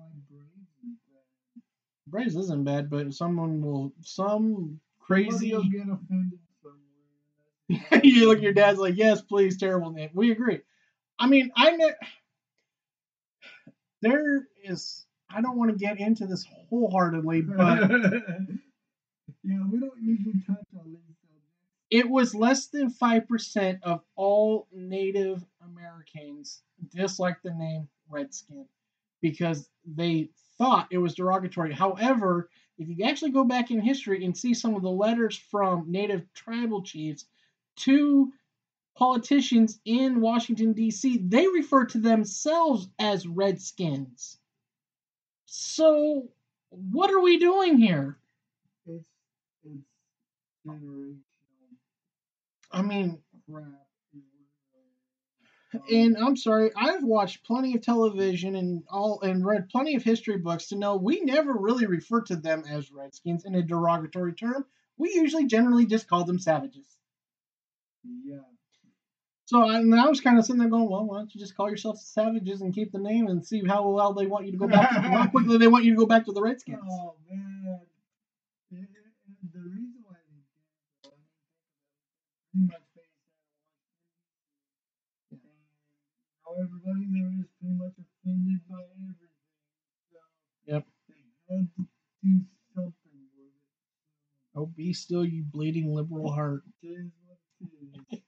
Braves 2.11 2.35
isn't 2.35 2.65
bad, 2.65 2.89
but 2.89 3.13
someone 3.13 3.61
will, 3.61 3.93
some 4.01 4.81
crazy. 4.99 5.53
Will 5.53 5.63
get 5.63 5.83
offended 5.83 6.39
somewhere. 6.61 8.01
you 8.03 8.27
look 8.27 8.37
at 8.37 8.43
your 8.43 8.53
dad's 8.53 8.79
like, 8.79 8.97
yes, 8.97 9.21
please, 9.21 9.57
terrible 9.57 9.91
name. 9.91 10.09
We 10.13 10.31
agree. 10.31 10.59
I 11.17 11.27
mean, 11.27 11.51
I 11.55 11.71
know 11.71 11.89
there 14.01 14.47
is. 14.63 15.05
I 15.33 15.41
don't 15.41 15.57
want 15.57 15.71
to 15.71 15.77
get 15.77 15.99
into 15.99 16.25
this 16.25 16.45
wholeheartedly, 16.69 17.41
but 17.43 17.89
yeah, 19.43 19.63
we 19.71 19.79
don't 19.79 20.01
usually 20.03 20.41
touch 20.45 20.65
on 20.77 20.91
this. 20.91 21.01
it 21.89 22.09
was 22.09 22.35
less 22.35 22.67
than 22.67 22.89
five 22.89 23.27
percent 23.27 23.79
of 23.83 24.01
all 24.15 24.67
Native 24.73 25.45
Americans 25.63 26.61
dislike 26.93 27.37
the 27.43 27.53
name 27.53 27.87
Redskin 28.09 28.65
because 29.21 29.69
they 29.85 30.29
thought 30.57 30.87
it 30.91 30.97
was 30.97 31.15
derogatory. 31.15 31.73
However, 31.73 32.49
if 32.77 32.87
you 32.87 33.05
actually 33.05 33.31
go 33.31 33.43
back 33.43 33.71
in 33.71 33.79
history 33.79 34.25
and 34.25 34.35
see 34.35 34.53
some 34.53 34.75
of 34.75 34.81
the 34.81 34.89
letters 34.89 35.37
from 35.37 35.91
Native 35.91 36.31
tribal 36.33 36.81
chiefs 36.83 37.25
to 37.77 38.31
politicians 38.95 39.79
in 39.85 40.21
Washington, 40.21 40.73
D.C., 40.73 41.19
they 41.27 41.47
refer 41.47 41.85
to 41.85 41.99
themselves 41.99 42.87
as 42.99 43.27
Redskins. 43.27 44.37
So, 45.45 46.29
what 46.69 47.11
are 47.11 47.21
we 47.21 47.37
doing 47.37 47.77
here? 47.77 48.17
It's 48.85 49.07
it's 49.63 49.83
generational 50.65 51.17
I 52.71 52.81
mean, 52.81 53.19
crap. 53.51 53.65
And 55.89 56.17
I'm 56.17 56.35
sorry, 56.35 56.71
I've 56.75 57.03
watched 57.03 57.45
plenty 57.45 57.75
of 57.75 57.81
television 57.81 58.55
and 58.55 58.83
all 58.89 59.21
and 59.21 59.45
read 59.45 59.69
plenty 59.69 59.95
of 59.95 60.03
history 60.03 60.37
books 60.37 60.67
to 60.67 60.77
know 60.77 60.97
we 60.97 61.21
never 61.21 61.53
really 61.53 61.85
refer 61.85 62.21
to 62.23 62.35
them 62.35 62.63
as 62.69 62.91
Redskins 62.91 63.45
in 63.45 63.55
a 63.55 63.61
derogatory 63.61 64.33
term. 64.33 64.65
We 64.97 65.13
usually 65.13 65.47
generally 65.47 65.85
just 65.85 66.07
call 66.07 66.25
them 66.25 66.39
savages. 66.39 66.87
yeah. 68.03 68.41
So 69.45 69.67
I, 69.67 69.79
and 69.79 69.93
I 69.93 70.07
was 70.07 70.21
kind 70.21 70.37
of 70.39 70.45
sitting 70.45 70.61
there 70.61 70.69
going, 70.69 70.89
well, 70.89 71.05
why 71.05 71.17
don't 71.17 71.35
you 71.35 71.41
just 71.41 71.57
call 71.57 71.69
yourself 71.69 71.99
savages 71.99 72.61
and 72.61 72.73
keep 72.73 72.93
the 72.93 72.99
name 72.99 73.27
and 73.27 73.45
see 73.45 73.61
how 73.67 73.89
well 73.89 74.13
they 74.13 74.25
want 74.25 74.45
you 74.45 74.53
to 74.53 74.57
go 74.57 74.67
back, 74.67 74.89
to, 74.91 75.01
how 75.01 75.27
quickly 75.31 75.57
they 75.57 75.67
want 75.67 75.83
you 75.83 75.91
to 75.91 75.97
go 75.97 76.05
back 76.05 76.25
to 76.25 76.31
the 76.31 76.41
Redskins. 76.41 76.79
Oh 76.89 77.15
man, 77.29 77.81
everybody 86.53 87.07
there 87.11 87.31
is 87.39 87.47
pretty 87.59 87.75
much 87.75 87.93
offended 87.93 88.61
by 88.69 88.81
everything. 88.95 89.29
So 90.11 90.19
yep. 90.65 90.85
They 91.07 91.55
had 91.55 91.67
to 91.77 91.87
do 92.23 92.41
something 92.75 92.93
with 93.37 93.47
it. 93.47 94.55
Oh, 94.55 94.65
be 94.65 94.93
still, 94.93 95.25
you 95.25 95.43
bleeding 95.43 95.93
liberal 95.93 96.31
heart. 96.31 96.63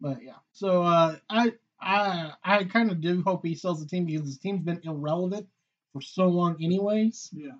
but 0.00 0.22
yeah, 0.22 0.38
so 0.52 0.82
uh, 0.82 1.16
I 1.30 1.52
I 1.80 2.32
I 2.42 2.64
kind 2.64 2.90
of 2.90 3.00
do 3.00 3.22
hope 3.22 3.44
he 3.44 3.54
sells 3.54 3.80
the 3.80 3.86
team 3.86 4.06
because 4.06 4.26
his 4.26 4.38
team's 4.38 4.64
been 4.64 4.80
irrelevant 4.84 5.46
for 5.92 6.00
so 6.00 6.26
long, 6.26 6.62
anyways. 6.62 7.30
Yeah. 7.32 7.52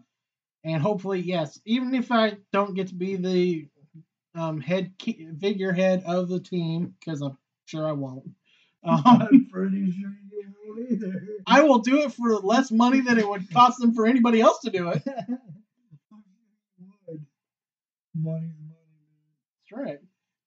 And 0.64 0.80
hopefully, 0.82 1.20
yes, 1.20 1.60
even 1.66 1.94
if 1.94 2.10
I 2.10 2.38
don't 2.52 2.74
get 2.74 2.88
to 2.88 2.94
be 2.94 3.16
the 3.16 3.68
um, 4.34 4.60
head 4.60 4.92
figurehead 5.40 6.02
of 6.06 6.28
the 6.28 6.40
team, 6.40 6.94
because 6.98 7.20
I'm 7.20 7.36
sure 7.66 7.86
I 7.86 7.92
won't. 7.92 8.24
Um, 8.84 9.02
I'm 9.06 9.46
pretty 9.52 9.90
sure 9.92 10.10
you 10.30 10.52
won't 10.66 10.90
either. 10.90 11.22
I 11.46 11.62
will 11.62 11.78
do 11.78 12.02
it 12.02 12.12
for 12.12 12.36
less 12.38 12.70
money 12.70 13.00
than 13.00 13.18
it 13.18 13.28
would 13.28 13.50
cost 13.52 13.78
them 13.78 13.94
for 13.94 14.06
anybody 14.06 14.40
else 14.40 14.60
to 14.60 14.70
do 14.70 14.88
it. 14.88 15.02
would. 17.06 17.24
money. 18.14 18.52
That's 19.70 19.86
right. 19.86 19.98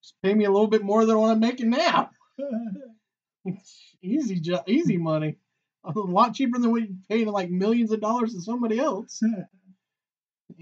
Just 0.02 0.14
pay 0.22 0.34
me 0.34 0.44
a 0.44 0.50
little 0.50 0.66
bit 0.68 0.82
more 0.82 1.04
than 1.04 1.18
what 1.18 1.30
I'm 1.30 1.40
making 1.40 1.70
now. 1.70 2.10
money. 2.38 3.58
easy, 4.02 4.40
jo- 4.40 4.64
easy 4.66 4.96
money. 4.96 5.36
A 5.84 5.92
lot 5.98 6.34
cheaper 6.34 6.58
than 6.58 6.70
what 6.70 6.82
you're 6.82 6.96
paying 7.08 7.26
like 7.28 7.50
millions 7.50 7.92
of 7.92 8.00
dollars 8.00 8.34
to 8.34 8.40
somebody 8.42 8.78
else. 8.78 9.20
And 9.22 9.46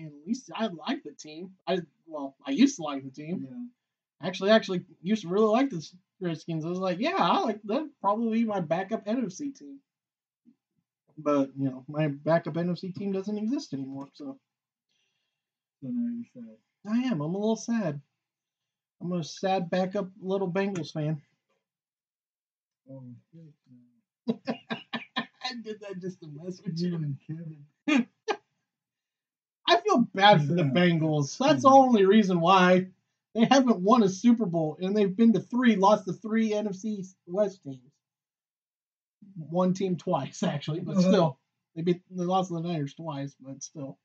at 0.07 0.12
least 0.27 0.51
I 0.55 0.66
like 0.66 1.03
the 1.05 1.12
team. 1.12 1.51
I 1.66 1.81
well, 2.07 2.37
I 2.47 2.51
used 2.51 2.77
to 2.77 2.83
like 2.83 3.03
the 3.05 3.11
team. 3.11 3.47
yeah. 3.49 4.27
Actually, 4.29 4.51
actually 4.51 4.85
used 5.03 5.22
to 5.22 5.29
really 5.29 5.47
like 5.51 5.70
the 5.70 5.87
Redskins. 6.20 6.64
I 6.64 6.68
was 6.68 6.78
like, 6.78 6.98
yeah, 7.00 7.16
I 7.18 7.40
like 7.40 7.60
that. 7.64 7.88
Probably 8.00 8.44
my 8.44 8.60
backup 8.60 9.06
NFC 9.06 9.52
team. 9.52 9.80
But 11.18 11.50
you 11.56 11.70
know, 11.70 11.84
my 11.88 12.08
backup 12.08 12.54
NFC 12.54 12.94
team 12.94 13.12
doesn't 13.12 13.38
exist 13.38 13.74
anymore. 13.74 14.08
So 14.14 14.38
So 15.82 15.88
now 15.88 16.10
you're 16.14 16.26
sad. 16.34 16.56
I 16.86 16.98
am. 17.08 17.20
I'm 17.22 17.34
a 17.34 17.38
little 17.38 17.56
sad. 17.56 18.00
I'm 19.00 19.12
a 19.12 19.24
sad 19.24 19.70
backup 19.70 20.10
little 20.20 20.50
Bengals 20.50 20.92
fan. 20.92 21.22
Oh, 22.90 23.02
shit. 23.32 23.52
I 25.18 25.54
did 25.62 25.80
that 25.80 26.00
just 26.00 26.20
to 26.20 26.28
mess 26.28 26.60
with 26.64 26.78
You 26.80 26.90
you. 26.90 26.96
and 26.96 27.18
Kevin. 27.26 28.08
I 29.68 29.80
feel 29.80 29.98
bad 30.14 30.46
for 30.46 30.54
the 30.54 30.62
Bengals. 30.62 31.38
That's 31.38 31.62
the 31.62 31.68
only 31.70 32.04
reason 32.06 32.40
why 32.40 32.88
they 33.37 33.45
haven't 33.45 33.80
won 33.80 34.03
a 34.03 34.09
Super 34.09 34.47
Bowl, 34.47 34.78
and 34.80 34.97
they've 34.97 35.14
been 35.14 35.32
to 35.34 35.41
three, 35.41 35.76
lost 35.76 36.07
to 36.07 36.12
three 36.14 36.53
NFC 36.53 37.07
West 37.26 37.62
teams. 37.62 37.93
One 39.37 39.74
team 39.74 39.97
twice, 39.97 40.43
actually, 40.43 40.80
but 40.80 40.97
Uh-huh. 40.97 41.09
still, 41.09 41.39
they 41.74 41.82
beat 41.82 42.03
they 42.11 42.24
lost 42.24 42.49
to 42.49 42.55
the 42.55 42.61
Niners 42.62 42.95
twice, 42.95 43.37
but 43.39 43.62
still. 43.62 43.99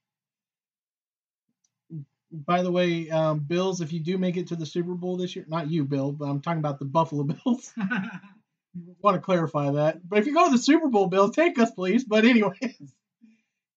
By 2.33 2.63
the 2.63 2.71
way, 2.71 3.09
um, 3.09 3.39
Bills, 3.39 3.81
if 3.81 3.91
you 3.91 3.99
do 3.99 4.17
make 4.17 4.37
it 4.37 4.47
to 4.47 4.55
the 4.55 4.65
Super 4.65 4.93
Bowl 4.93 5.17
this 5.17 5.35
year, 5.35 5.45
not 5.47 5.69
you, 5.69 5.83
Bill, 5.85 6.11
but 6.11 6.25
I'm 6.25 6.41
talking 6.41 6.59
about 6.59 6.79
the 6.79 6.85
Buffalo 6.85 7.23
Bills. 7.45 7.73
want 9.01 9.15
to 9.15 9.21
clarify 9.21 9.71
that. 9.71 10.07
But 10.07 10.19
if 10.19 10.27
you 10.27 10.33
go 10.33 10.45
to 10.45 10.51
the 10.51 10.57
Super 10.57 10.87
Bowl, 10.87 11.07
Bills, 11.07 11.35
take 11.35 11.59
us, 11.59 11.71
please. 11.71 12.03
But 12.03 12.25
anyways, 12.25 12.93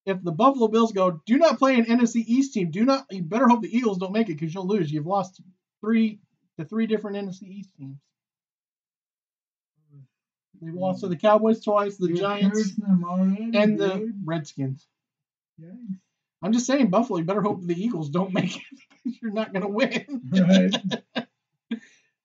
if 0.07 0.23
the 0.23 0.33
Buffalo 0.33 0.69
Bills 0.69 0.93
go, 0.93 1.21
do 1.27 1.39
not 1.39 1.59
play 1.59 1.75
an 1.77 1.87
NFC 1.87 2.17
East 2.27 2.53
team. 2.55 2.71
Do 2.71 2.85
not. 2.85 3.07
You 3.11 3.23
better 3.23 3.49
hope 3.49 3.63
the 3.63 3.75
Eagles 3.75 3.99
don't 3.99 4.13
make 4.13 4.29
it 4.29 4.39
because 4.39 4.55
you'll 4.55 4.67
lose. 4.67 4.93
You've 4.93 5.07
lost 5.07 5.41
three 5.81 6.21
to 6.59 6.65
three 6.65 6.87
different 6.87 7.17
NFC 7.17 7.45
East 7.45 7.71
teams. 7.79 7.99
They've 10.61 10.75
lost 10.75 11.01
to 11.01 11.09
the 11.09 11.17
Cowboys 11.17 11.63
twice, 11.63 11.97
the 11.97 12.09
You're 12.09 12.17
Giants, 12.17 12.73
already, 13.05 13.51
and 13.55 13.79
the 13.79 13.95
dude. 13.95 14.15
Redskins. 14.25 14.87
Yikes. 15.61 15.99
I'm 16.43 16.53
just 16.53 16.67
saying, 16.67 16.91
Buffalo. 16.91 17.19
You 17.19 17.25
better 17.25 17.43
hope 17.43 17.61
the 17.63 17.75
Eagles 17.75 18.11
don't 18.11 18.33
make 18.33 18.57
it 18.57 18.63
because 19.05 19.19
you're 19.21 19.33
not 19.33 19.53
going 19.53 19.63
to 19.63 19.69
win. 19.69 20.23
Right. 20.31 21.27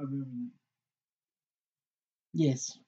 everything. 0.00 0.50
yes. 2.32 2.78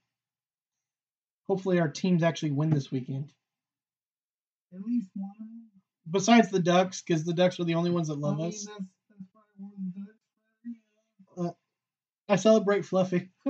Hopefully, 1.49 1.81
our 1.81 1.89
teams 1.89 2.23
actually 2.23 2.53
win 2.53 2.71
this 2.71 2.93
weekend. 2.93 3.33
At 4.73 4.81
least 4.83 5.09
one. 5.15 5.33
Besides 6.11 6.51
the 6.51 6.61
Ducks, 6.61 7.03
because 7.03 7.25
the 7.25 7.35
Ducks 7.35 7.59
are 7.61 7.65
the 7.65 7.75
only 7.75 7.91
ones 7.91 8.09
that 8.09 8.19
love 8.19 8.35
I 8.35 8.39
mean, 8.39 8.49
us. 8.49 8.67
That's, 8.67 8.79
that's 9.09 9.27
Dutch 9.97 10.11
I 12.31 12.37
celebrate 12.37 12.85
Fluffy 12.85 13.29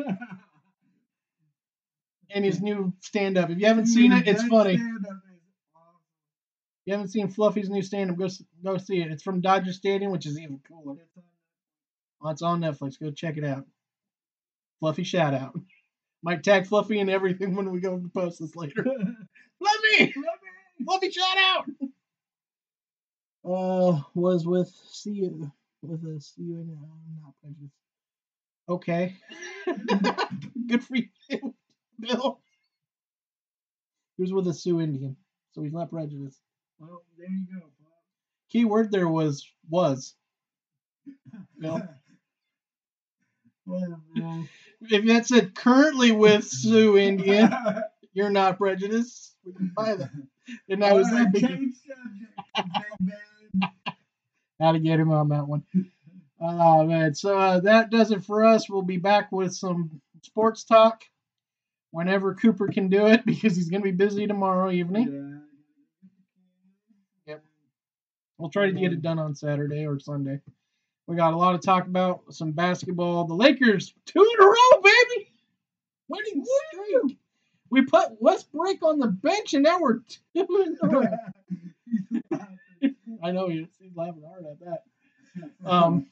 and 2.30 2.44
his 2.44 2.62
new 2.62 2.94
stand-up. 3.00 3.50
If 3.50 3.58
you 3.58 3.66
haven't 3.66 3.86
seen 3.86 4.12
it, 4.12 4.26
it's 4.26 4.42
funny. 4.44 4.74
If 4.74 4.80
stand-up 4.80 5.02
is 5.02 5.40
awesome. 5.76 6.00
You 6.86 6.94
haven't 6.94 7.08
seen 7.08 7.28
Fluffy's 7.28 7.70
new 7.70 7.82
stand-up, 7.82 8.16
go 8.16 8.28
go 8.64 8.76
see 8.78 9.00
it. 9.00 9.10
It's 9.10 9.22
from 9.22 9.40
Dodger 9.40 9.72
Stadium, 9.72 10.12
which 10.12 10.26
is 10.26 10.38
even 10.38 10.60
cooler. 10.66 10.96
It's 11.00 11.16
on 11.16 11.24
Oh, 12.22 12.28
it's 12.28 12.42
on 12.42 12.60
Netflix. 12.60 13.00
Go 13.00 13.10
check 13.10 13.36
it 13.38 13.44
out. 13.44 13.64
Fluffy 14.78 15.04
shout 15.04 15.34
out. 15.34 15.58
Might 16.22 16.44
tag 16.44 16.66
Fluffy 16.66 17.00
and 17.00 17.08
everything 17.08 17.54
when 17.54 17.70
we 17.70 17.80
go 17.80 17.98
to 17.98 18.08
post 18.08 18.40
this 18.40 18.54
later. 18.54 18.84
Fluffy! 19.58 20.14
Fluffy 20.84 21.10
shout 21.10 21.38
out! 21.38 21.64
Uh, 23.42 24.02
was 24.14 24.46
with 24.46 24.68
see 24.90 25.12
you 25.12 25.50
with 25.80 26.04
a 26.04 26.20
see 26.20 26.42
you 26.42 26.60
in 26.60 26.76
uh, 26.76 27.22
not 27.22 27.34
prejudice. 27.42 27.72
Okay. 28.68 29.16
Good 30.66 30.84
for 30.84 30.96
you, 30.96 31.54
Bill. 31.98 32.40
He 34.16 34.22
was 34.22 34.32
with 34.34 34.46
a 34.48 34.52
Sioux 34.52 34.80
Indian, 34.80 35.16
so 35.52 35.62
he's 35.62 35.72
not 35.72 35.90
prejudiced. 35.90 36.40
Well, 36.80 37.02
there 37.18 37.28
you 37.28 37.46
go, 37.60 37.66
Key 38.50 38.64
word 38.64 38.90
there 38.90 39.08
was 39.08 39.46
was. 39.68 40.14
Bob. 41.58 41.88
Well, 43.66 44.02
well. 44.16 44.48
If 44.80 45.06
that 45.06 45.26
said 45.28 45.54
currently 45.54 46.10
with 46.10 46.42
Sioux 46.44 46.98
Indian, 46.98 47.54
you're 48.14 48.30
not 48.30 48.58
prejudiced. 48.58 49.36
We 49.44 49.52
can 49.52 49.70
buy 49.76 49.94
that. 49.94 50.10
And 50.68 50.84
I 50.84 50.92
was 50.92 51.06
All 51.06 51.14
right, 51.14 51.26
like, 51.32 51.34
change 51.34 51.74
subject, 51.86 52.96
big 53.04 53.70
how 54.60 54.72
to 54.72 54.78
get 54.78 55.00
him 55.00 55.12
on 55.12 55.28
that 55.30 55.46
one. 55.46 55.64
Oh 56.40 56.84
man, 56.84 57.14
so 57.14 57.38
uh, 57.38 57.60
that 57.60 57.90
does 57.90 58.10
it 58.10 58.24
for 58.24 58.44
us. 58.44 58.68
We'll 58.68 58.82
be 58.82 58.96
back 58.96 59.30
with 59.32 59.54
some 59.54 60.00
sports 60.22 60.64
talk 60.64 61.04
whenever 61.90 62.34
Cooper 62.34 62.68
can 62.68 62.88
do 62.88 63.06
it 63.06 63.24
because 63.26 63.56
he's 63.56 63.68
going 63.70 63.82
to 63.82 63.90
be 63.90 63.96
busy 63.96 64.26
tomorrow 64.26 64.70
evening. 64.70 65.42
Yeah. 67.26 67.34
Yep. 67.34 67.42
We'll 68.40 68.50
try 68.50 68.66
to 68.66 68.72
get 68.72 68.92
it 68.92 69.02
done 69.02 69.18
on 69.18 69.34
Saturday 69.34 69.86
or 69.86 69.98
Sunday. 69.98 70.40
We 71.06 71.16
got 71.16 71.34
a 71.34 71.36
lot 71.36 71.52
to 71.52 71.58
talk 71.58 71.86
about. 71.86 72.22
Some 72.30 72.52
basketball. 72.52 73.26
The 73.26 73.34
Lakers 73.34 73.92
two 74.06 74.22
in 74.22 74.42
a 74.42 74.46
row, 74.46 74.82
baby, 74.82 75.32
winning 76.08 76.44
streak. 76.70 77.18
We 77.68 77.82
put 77.82 78.20
Westbrook 78.20 78.82
on 78.82 78.98
the 78.98 79.08
bench, 79.08 79.54
and 79.54 79.62
now 79.62 79.78
we're 79.80 79.98
two 79.98 80.18
in 80.34 80.78
a 80.82 80.88
row. 80.88 81.06
I 83.22 83.30
know 83.32 83.48
he's 83.48 83.66
laughing 83.94 84.22
hard 84.26 84.46
at 84.46 84.60
that. 84.60 84.82
Um, 85.64 86.06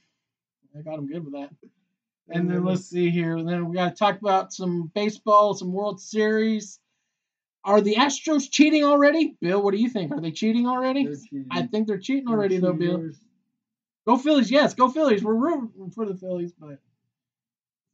I 0.79 0.83
got 0.83 0.99
him 0.99 1.09
good 1.09 1.25
with 1.25 1.35
that. 1.35 1.51
And 2.29 2.49
then 2.49 2.65
let's 2.65 2.85
see 2.85 3.11
here. 3.11 3.37
And 3.37 3.49
then 3.49 3.69
we 3.69 3.75
got 3.75 3.89
to 3.89 3.97
talk 3.97 4.21
about 4.21 4.53
some 4.53 4.93
baseball, 4.95 5.55
some 5.55 5.73
World 5.73 6.01
Series. 6.01 6.79
Are 7.69 7.83
the 7.83 7.97
Astros 7.97 8.51
cheating 8.51 8.83
already? 8.83 9.37
Bill, 9.41 9.63
what 9.63 9.73
do 9.73 9.79
you 9.79 9.91
think? 9.91 10.11
Are 10.11 10.21
they 10.21 10.31
cheating 10.31 10.67
already? 10.67 11.05
Cheating. 11.05 11.47
I 11.51 11.63
think 11.67 11.87
they're 11.87 11.99
cheating 11.99 12.25
They're 12.25 12.35
already, 12.35 12.59
though, 12.59 12.73
Bill. 12.73 13.11
Go 14.07 14.17
Phillies, 14.17 14.51
yes, 14.51 14.73
go 14.73 14.89
Phillies. 14.89 15.23
We're 15.23 15.35
rooting 15.35 15.91
for 15.95 16.07
the 16.07 16.15
Phillies, 16.15 16.53
but 16.59 16.79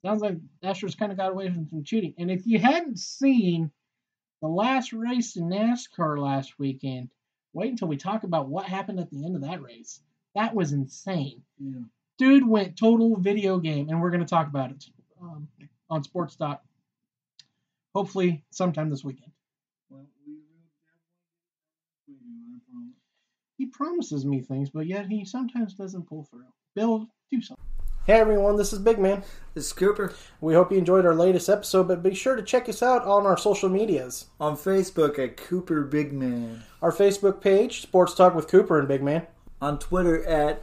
sounds 0.04 0.22
like 0.22 0.36
Astros 0.62 0.96
kind 0.96 1.10
of 1.10 1.18
got 1.18 1.32
away 1.32 1.50
from 1.50 1.66
some 1.68 1.82
cheating. 1.82 2.14
And 2.18 2.30
if 2.30 2.46
you 2.46 2.60
hadn't 2.60 3.00
seen 3.00 3.72
the 4.40 4.46
last 4.46 4.92
race 4.92 5.34
in 5.34 5.48
NASCAR 5.48 6.18
last 6.18 6.56
weekend, 6.56 7.08
wait 7.52 7.70
until 7.70 7.88
we 7.88 7.96
talk 7.96 8.22
about 8.22 8.48
what 8.48 8.66
happened 8.66 9.00
at 9.00 9.10
the 9.10 9.24
end 9.24 9.34
of 9.34 9.42
that 9.42 9.60
race. 9.60 10.00
That 10.36 10.54
was 10.54 10.70
insane. 10.70 11.42
Yeah. 11.58 11.80
Dude 12.18 12.46
went 12.46 12.78
total 12.78 13.16
video 13.16 13.58
game, 13.58 13.88
and 13.88 14.00
we're 14.00 14.10
going 14.10 14.20
to 14.20 14.26
talk 14.26 14.46
about 14.46 14.70
it 14.70 14.84
um, 15.20 15.48
on 15.90 16.04
Sports 16.04 16.36
Talk. 16.36 16.62
Hopefully, 17.92 18.44
sometime 18.50 18.88
this 18.88 19.02
weekend. 19.02 19.32
Well, 19.90 20.06
we 20.26 20.32
will 20.34 20.40
definitely 20.82 21.22
get 21.26 21.36
it 21.36 21.52
done 21.66 21.94
this 21.96 22.08
weekend, 22.08 22.54
I 22.54 22.60
promise. 22.70 22.94
He 23.56 23.66
promises 23.66 24.24
me 24.24 24.40
things, 24.40 24.70
but 24.70 24.86
yet 24.86 25.06
he 25.06 25.24
sometimes 25.24 25.74
doesn't 25.74 26.08
pull 26.08 26.24
through. 26.24 26.46
Bill, 26.74 27.08
do 27.30 27.40
something. 27.40 27.64
Hey 28.06 28.14
everyone, 28.20 28.56
this 28.56 28.72
is 28.72 28.80
Big 28.80 28.98
Man. 28.98 29.22
This 29.54 29.66
is 29.66 29.72
Cooper 29.72 30.12
We 30.42 30.52
hope 30.54 30.70
you 30.70 30.76
enjoyed 30.76 31.06
our 31.06 31.14
latest 31.14 31.48
episode, 31.48 31.88
but 31.88 32.02
be 32.02 32.14
sure 32.14 32.36
to 32.36 32.42
check 32.42 32.68
us 32.68 32.82
out 32.82 33.02
on 33.04 33.24
our 33.24 33.38
social 33.38 33.68
medias. 33.70 34.26
on 34.38 34.56
Facebook 34.56 35.18
at 35.18 35.36
Cooper 35.38 35.82
Big 35.82 36.12
Man, 36.12 36.64
Our 36.82 36.92
Facebook 36.92 37.40
page, 37.40 37.80
Sports 37.80 38.14
Talk 38.14 38.34
with 38.34 38.48
Cooper 38.48 38.78
and 38.78 38.88
Big 38.88 39.02
Man. 39.02 39.26
on 39.62 39.78
Twitter 39.78 40.22
at 40.26 40.62